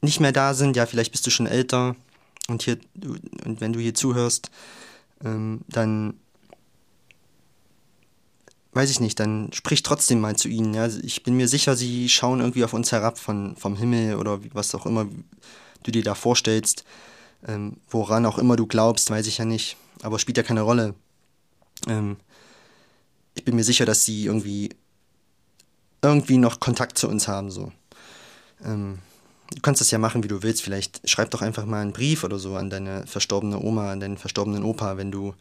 nicht 0.00 0.20
mehr 0.20 0.32
da 0.32 0.54
sind, 0.54 0.76
ja, 0.76 0.86
vielleicht 0.86 1.12
bist 1.12 1.26
du 1.26 1.30
schon 1.30 1.46
älter 1.46 1.96
und 2.48 2.62
hier 2.62 2.78
und 3.44 3.60
wenn 3.60 3.72
du 3.72 3.80
hier 3.80 3.94
zuhörst, 3.94 4.50
ähm, 5.22 5.60
dann 5.68 6.14
weiß 8.72 8.90
ich 8.90 9.00
nicht, 9.00 9.18
dann 9.18 9.50
sprich 9.52 9.82
trotzdem 9.82 10.20
mal 10.20 10.36
zu 10.36 10.48
ihnen. 10.48 10.74
Ja? 10.74 10.88
Ich 11.02 11.22
bin 11.22 11.36
mir 11.36 11.48
sicher, 11.48 11.76
sie 11.76 12.08
schauen 12.08 12.40
irgendwie 12.40 12.64
auf 12.64 12.72
uns 12.72 12.92
herab 12.92 13.18
von, 13.18 13.56
vom 13.56 13.76
Himmel 13.76 14.16
oder 14.16 14.40
was 14.52 14.74
auch 14.74 14.86
immer 14.86 15.06
du 15.82 15.90
dir 15.90 16.02
da 16.02 16.14
vorstellst. 16.14 16.84
Ähm, 17.46 17.78
woran 17.88 18.26
auch 18.26 18.38
immer 18.38 18.56
du 18.56 18.66
glaubst, 18.66 19.10
weiß 19.10 19.26
ich 19.26 19.38
ja 19.38 19.44
nicht. 19.44 19.76
Aber 20.02 20.18
spielt 20.18 20.36
ja 20.36 20.42
keine 20.42 20.62
Rolle. 20.62 20.94
Ähm, 21.88 22.16
ich 23.34 23.44
bin 23.44 23.56
mir 23.56 23.64
sicher, 23.64 23.86
dass 23.86 24.04
sie 24.04 24.26
irgendwie 24.26 24.70
irgendwie 26.02 26.38
noch 26.38 26.60
Kontakt 26.60 26.98
zu 26.98 27.08
uns 27.08 27.28
haben. 27.28 27.50
So. 27.50 27.72
Ähm, 28.64 28.98
du 29.54 29.60
kannst 29.62 29.80
das 29.80 29.90
ja 29.90 29.98
machen, 29.98 30.22
wie 30.22 30.28
du 30.28 30.42
willst. 30.42 30.62
Vielleicht 30.62 31.08
schreib 31.08 31.30
doch 31.30 31.42
einfach 31.42 31.64
mal 31.64 31.82
einen 31.82 31.92
Brief 31.92 32.24
oder 32.24 32.38
so 32.38 32.56
an 32.56 32.70
deine 32.70 33.06
verstorbene 33.06 33.58
Oma, 33.58 33.92
an 33.92 34.00
deinen 34.00 34.18
verstorbenen 34.18 34.62
Opa, 34.62 34.96
wenn 34.96 35.10
du 35.10 35.34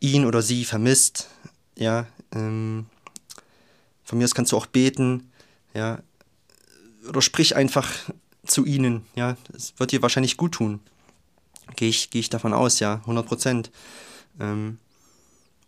ihn 0.00 0.24
oder 0.24 0.42
sie 0.42 0.64
vermisst 0.64 1.28
ja, 1.80 2.06
ähm, 2.32 2.86
von 4.04 4.18
mir 4.18 4.24
aus 4.24 4.34
kannst 4.34 4.52
du 4.52 4.56
auch 4.56 4.66
beten, 4.66 5.32
ja, 5.74 5.98
oder 7.08 7.22
sprich 7.22 7.56
einfach 7.56 7.90
zu 8.46 8.64
ihnen, 8.64 9.06
ja, 9.14 9.36
das 9.50 9.74
wird 9.78 9.92
dir 9.92 10.02
wahrscheinlich 10.02 10.36
gut 10.36 10.52
tun. 10.52 10.80
Gehe 11.76 11.88
ich, 11.88 12.10
geh 12.10 12.20
ich 12.20 12.30
davon 12.30 12.52
aus, 12.52 12.80
ja, 12.80 12.96
100 12.96 13.26
Prozent. 13.26 13.70
Ähm, 14.38 14.78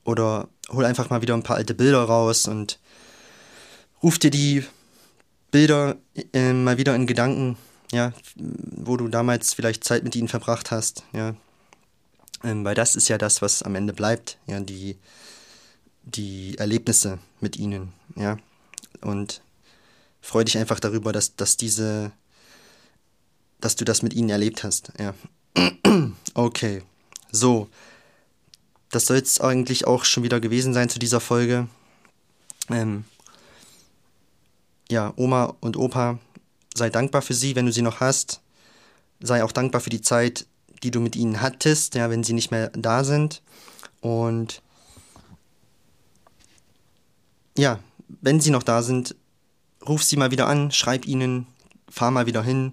oder 0.05 0.49
hol 0.69 0.85
einfach 0.85 1.11
mal 1.11 1.23
wieder 1.23 1.35
ein 1.35 1.45
paar 1.45 1.57
alte 1.57 1.75
Bilder 1.75 2.03
raus 2.03 2.49
und 2.49 2.79
ruf 4.03 4.19
dir 4.19 4.31
die 4.31 4.65
Bilder 5.51 5.97
äh, 6.33 6.53
mal 6.53 6.79
wieder 6.79 6.95
in 6.95 7.07
Gedanken, 7.07 7.57
ja, 7.93 8.13
wo 8.37 8.97
du 8.97 9.09
damals 9.09 9.55
vielleicht 9.55 9.85
Zeit 9.85 10.03
mit 10.03 10.17
ihnen 10.17 10.29
verbracht 10.29 10.71
hast, 10.71 11.05
ja. 11.13 11.35
Ähm, 12.45 12.65
weil 12.65 12.75
das 12.75 12.97
ist 12.97 13.09
ja 13.09 13.19
das, 13.19 13.41
was 13.41 13.63
am 13.63 13.77
Ende 13.77 13.93
bleibt, 13.93 14.39
ja, 14.47 14.59
die, 14.59 14.99
die 16.05 16.57
Erlebnisse 16.59 17.19
mit 17.41 17.57
ihnen, 17.57 17.93
ja. 18.17 18.39
Und 19.01 19.43
freu 20.21 20.45
dich 20.45 20.59
einfach 20.59 20.81
darüber, 20.81 21.13
dass, 21.13 21.37
dass 21.37 21.57
diese, 21.57 22.13
dass 23.61 23.77
du 23.77 23.85
das 23.85 24.03
mit 24.03 24.15
ihnen 24.15 24.31
erlebt 24.31 24.65
hast, 24.65 24.93
ja. 24.99 25.15
okay, 26.35 26.83
so. 27.31 27.69
Das 28.91 29.07
soll 29.07 29.17
es 29.17 29.41
eigentlich 29.41 29.87
auch 29.87 30.05
schon 30.05 30.23
wieder 30.23 30.39
gewesen 30.39 30.75
sein 30.75 30.91
zu 30.91 30.99
dieser 30.99 31.21
Folge. 31.21 31.67
Ähm, 32.69 33.05
ja, 34.91 35.15
Oma 35.17 35.57
und 35.61 35.79
Opa, 35.79 36.19
sei 36.75 36.91
dankbar 36.91 37.23
für 37.23 37.33
sie, 37.33 37.57
wenn 37.57 37.65
du 37.65 37.73
sie 37.73 37.81
noch 37.81 38.01
hast. 38.01 38.43
Sei 39.21 39.43
auch 39.43 39.53
dankbar 39.53 39.81
für 39.81 39.91
die 39.91 40.03
Zeit, 40.03 40.47
die 40.83 40.91
du 40.91 41.01
mit 41.01 41.17
ihnen 41.17 41.41
hattest, 41.41 41.95
ja, 41.95 42.11
wenn 42.11 42.25
sie 42.25 42.35
nicht 42.35 42.51
mehr 42.51 42.69
da 42.71 43.03
sind. 43.03 43.43
Und 44.01 44.63
ja, 47.57 47.79
wenn 48.21 48.41
sie 48.41 48.51
noch 48.51 48.63
da 48.63 48.83
sind, 48.83 49.15
ruf 49.87 50.03
sie 50.03 50.17
mal 50.17 50.31
wieder 50.31 50.47
an, 50.47 50.71
schreib 50.71 51.07
ihnen, 51.07 51.47
fahr 51.89 52.11
mal 52.11 52.27
wieder 52.27 52.43
hin, 52.43 52.73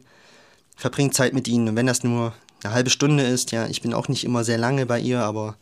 verbring 0.75 1.11
Zeit 1.11 1.33
mit 1.33 1.47
ihnen. 1.47 1.69
Und 1.69 1.75
wenn 1.75 1.87
das 1.87 2.03
nur 2.03 2.33
eine 2.63 2.73
halbe 2.73 2.89
Stunde 2.89 3.23
ist, 3.23 3.51
ja, 3.51 3.67
ich 3.67 3.81
bin 3.81 3.93
auch 3.93 4.07
nicht 4.07 4.23
immer 4.23 4.43
sehr 4.43 4.57
lange 4.57 4.85
bei 4.85 4.99
ihr, 4.99 5.21
aber 5.21 5.55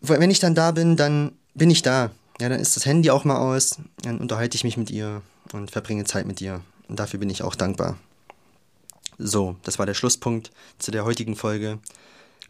wenn 0.00 0.30
ich 0.30 0.38
dann 0.38 0.54
da 0.54 0.72
bin, 0.72 0.96
dann 0.96 1.32
bin 1.54 1.70
ich 1.70 1.82
da. 1.82 2.10
Ja, 2.40 2.48
dann 2.48 2.60
ist 2.60 2.76
das 2.76 2.86
Handy 2.86 3.10
auch 3.10 3.24
mal 3.24 3.36
aus, 3.36 3.76
dann 4.02 4.18
unterhalte 4.18 4.56
ich 4.56 4.64
mich 4.64 4.76
mit 4.76 4.90
ihr 4.90 5.20
und 5.52 5.70
verbringe 5.70 6.04
Zeit 6.04 6.26
mit 6.26 6.40
ihr. 6.40 6.62
Und 6.88 6.98
dafür 6.98 7.20
bin 7.20 7.28
ich 7.28 7.42
auch 7.42 7.54
dankbar. 7.54 7.98
So, 9.18 9.56
das 9.62 9.78
war 9.78 9.84
der 9.84 9.94
Schlusspunkt 9.94 10.50
zu 10.78 10.90
der 10.90 11.04
heutigen 11.04 11.36
Folge. 11.36 11.78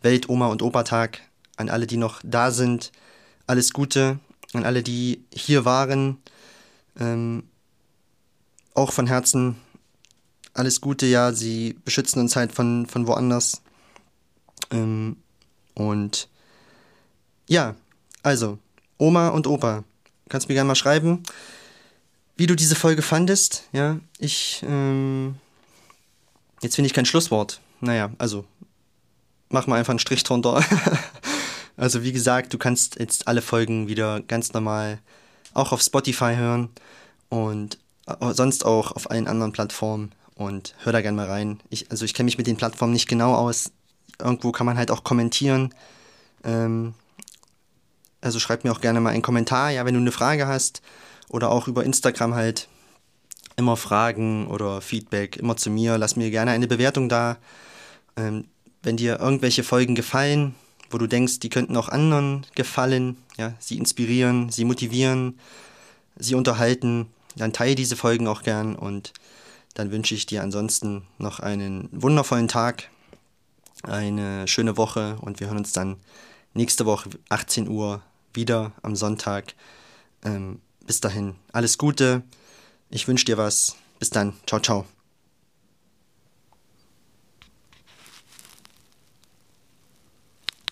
Welt 0.03 0.29
Oma 0.29 0.47
und 0.47 0.63
Opa 0.63 0.85
Tag. 0.85 1.21
An 1.57 1.69
alle, 1.69 1.87
die 1.87 1.97
noch 1.97 2.21
da 2.25 2.53
sind, 2.53 2.93
alles 3.47 3.73
Gute 3.73 4.21
an 4.53 4.65
alle, 4.65 4.83
die 4.83 5.25
hier 5.33 5.65
waren. 5.65 6.19
Ähm, 6.99 7.45
auch 8.75 8.93
von 8.93 9.07
Herzen 9.07 9.57
alles 10.53 10.81
Gute, 10.81 11.07
ja, 11.07 11.33
sie 11.33 11.77
beschützen 11.85 12.21
uns 12.21 12.37
halt 12.37 12.53
von, 12.53 12.87
von 12.87 13.07
woanders. 13.07 13.63
Ähm, 14.71 15.17
und 15.75 16.29
ja, 17.47 17.75
also, 18.23 18.59
Oma 18.99 19.29
und 19.29 19.47
Opa, 19.47 19.85
kannst 20.29 20.49
mir 20.49 20.55
gerne 20.55 20.69
mal 20.69 20.75
schreiben, 20.75 21.23
wie 22.37 22.47
du 22.47 22.55
diese 22.55 22.75
Folge 22.75 23.03
fandest. 23.03 23.65
Ja, 23.73 23.99
ich, 24.19 24.63
ähm, 24.67 25.37
jetzt 26.63 26.75
finde 26.75 26.87
ich 26.87 26.95
kein 26.95 27.07
Schlusswort. 27.07 27.61
Naja, 27.81 28.11
also, 28.19 28.45
mach 29.49 29.67
mal 29.67 29.79
einfach 29.79 29.91
einen 29.91 29.99
Strich 29.99 30.25
drunter. 30.25 30.65
Also 31.81 32.03
wie 32.03 32.13
gesagt, 32.13 32.53
du 32.53 32.59
kannst 32.59 33.01
jetzt 33.01 33.27
alle 33.27 33.41
Folgen 33.41 33.89
wieder 33.89 34.21
ganz 34.21 34.53
normal 34.53 34.99
auch 35.55 35.73
auf 35.73 35.81
Spotify 35.81 36.35
hören 36.37 36.69
und 37.31 37.79
äh, 38.07 38.35
sonst 38.35 38.67
auch 38.67 38.93
auf 38.93 39.11
allen 39.11 39.27
anderen 39.27 39.53
Plattformen 39.53 40.13
und 40.35 40.75
hör 40.83 40.93
da 40.93 41.01
gerne 41.01 41.17
mal 41.17 41.27
rein. 41.27 41.59
Ich, 41.71 41.91
also 41.91 42.05
ich 42.05 42.13
kenne 42.13 42.27
mich 42.27 42.37
mit 42.37 42.47
den 42.47 42.59
Plattformen 42.59 42.93
nicht 42.93 43.09
genau 43.09 43.35
aus. 43.35 43.73
Irgendwo 44.19 44.53
kann 44.53 44.67
man 44.67 44.77
halt 44.77 44.91
auch 44.91 45.05
kommentieren. 45.05 45.75
Ähm, 46.45 46.93
also 48.21 48.41
schreib 48.41 48.63
mir 48.63 48.73
auch 48.73 48.83
gerne 48.83 49.01
mal 49.01 49.15
einen 49.15 49.23
Kommentar, 49.23 49.71
ja, 49.71 49.87
wenn 49.87 49.95
du 49.95 50.01
eine 50.01 50.13
Frage 50.13 50.47
hast 50.47 50.83
oder 51.31 51.51
auch 51.51 51.67
über 51.67 51.83
Instagram 51.83 52.35
halt 52.35 52.69
immer 53.57 53.79
Fragen 53.79 54.49
oder 54.49 54.83
Feedback 54.83 55.39
immer 55.39 55.57
zu 55.57 55.71
mir. 55.71 55.97
Lass 55.97 56.15
mir 56.15 56.31
gerne 56.31 56.51
eine 56.51 56.67
Bewertung 56.67 57.09
da. 57.09 57.39
Ähm, 58.19 58.49
wenn 58.83 58.99
dir 58.99 59.19
irgendwelche 59.19 59.65
Folgen 59.65 59.95
gefallen, 59.95 60.55
wo 60.91 60.99
du 60.99 61.07
denkst, 61.07 61.41
die 61.41 61.49
könnten 61.49 61.77
auch 61.77 61.89
anderen 61.89 62.47
gefallen, 62.55 63.17
ja, 63.37 63.55
sie 63.59 63.79
inspirieren, 63.79 64.51
sie 64.51 64.65
motivieren, 64.65 65.39
sie 66.17 66.35
unterhalten, 66.35 67.07
dann 67.37 67.53
teile 67.53 67.75
diese 67.75 67.97
Folgen 67.97 68.29
auch 68.29 68.43
gern 68.43 68.77
und 68.77 69.13
dann 69.75 69.93
wünsche 69.93 70.15
ich 70.15 70.27
dir 70.27 70.43
ansonsten 70.43 71.03
noch 71.19 71.41
einen 71.41 71.89
wundervollen 71.93 72.49
Tag, 72.49 72.91
eine 73.83 74.47
schöne 74.47 74.77
Woche 74.77 75.17
und 75.21 75.41
wir 75.41 75.47
hören 75.47 75.59
uns 75.59 75.73
dann 75.73 75.97
nächste 76.55 76.87
Woche 76.87 77.11
18 77.29 77.69
Uhr 77.69 78.03
wieder 78.35 78.73
am 78.83 78.97
Sonntag. 78.97 79.55
Ähm, 80.25 80.61
bis 80.87 81.01
dahin, 81.01 81.37
alles 81.53 81.79
Gute, 81.79 82.23
ich 82.91 83.07
wünsche 83.09 83.25
dir 83.25 83.39
was. 83.39 83.77
Bis 83.99 84.11
dann, 84.11 84.35
ciao, 84.47 84.61
ciao. 84.61 85.00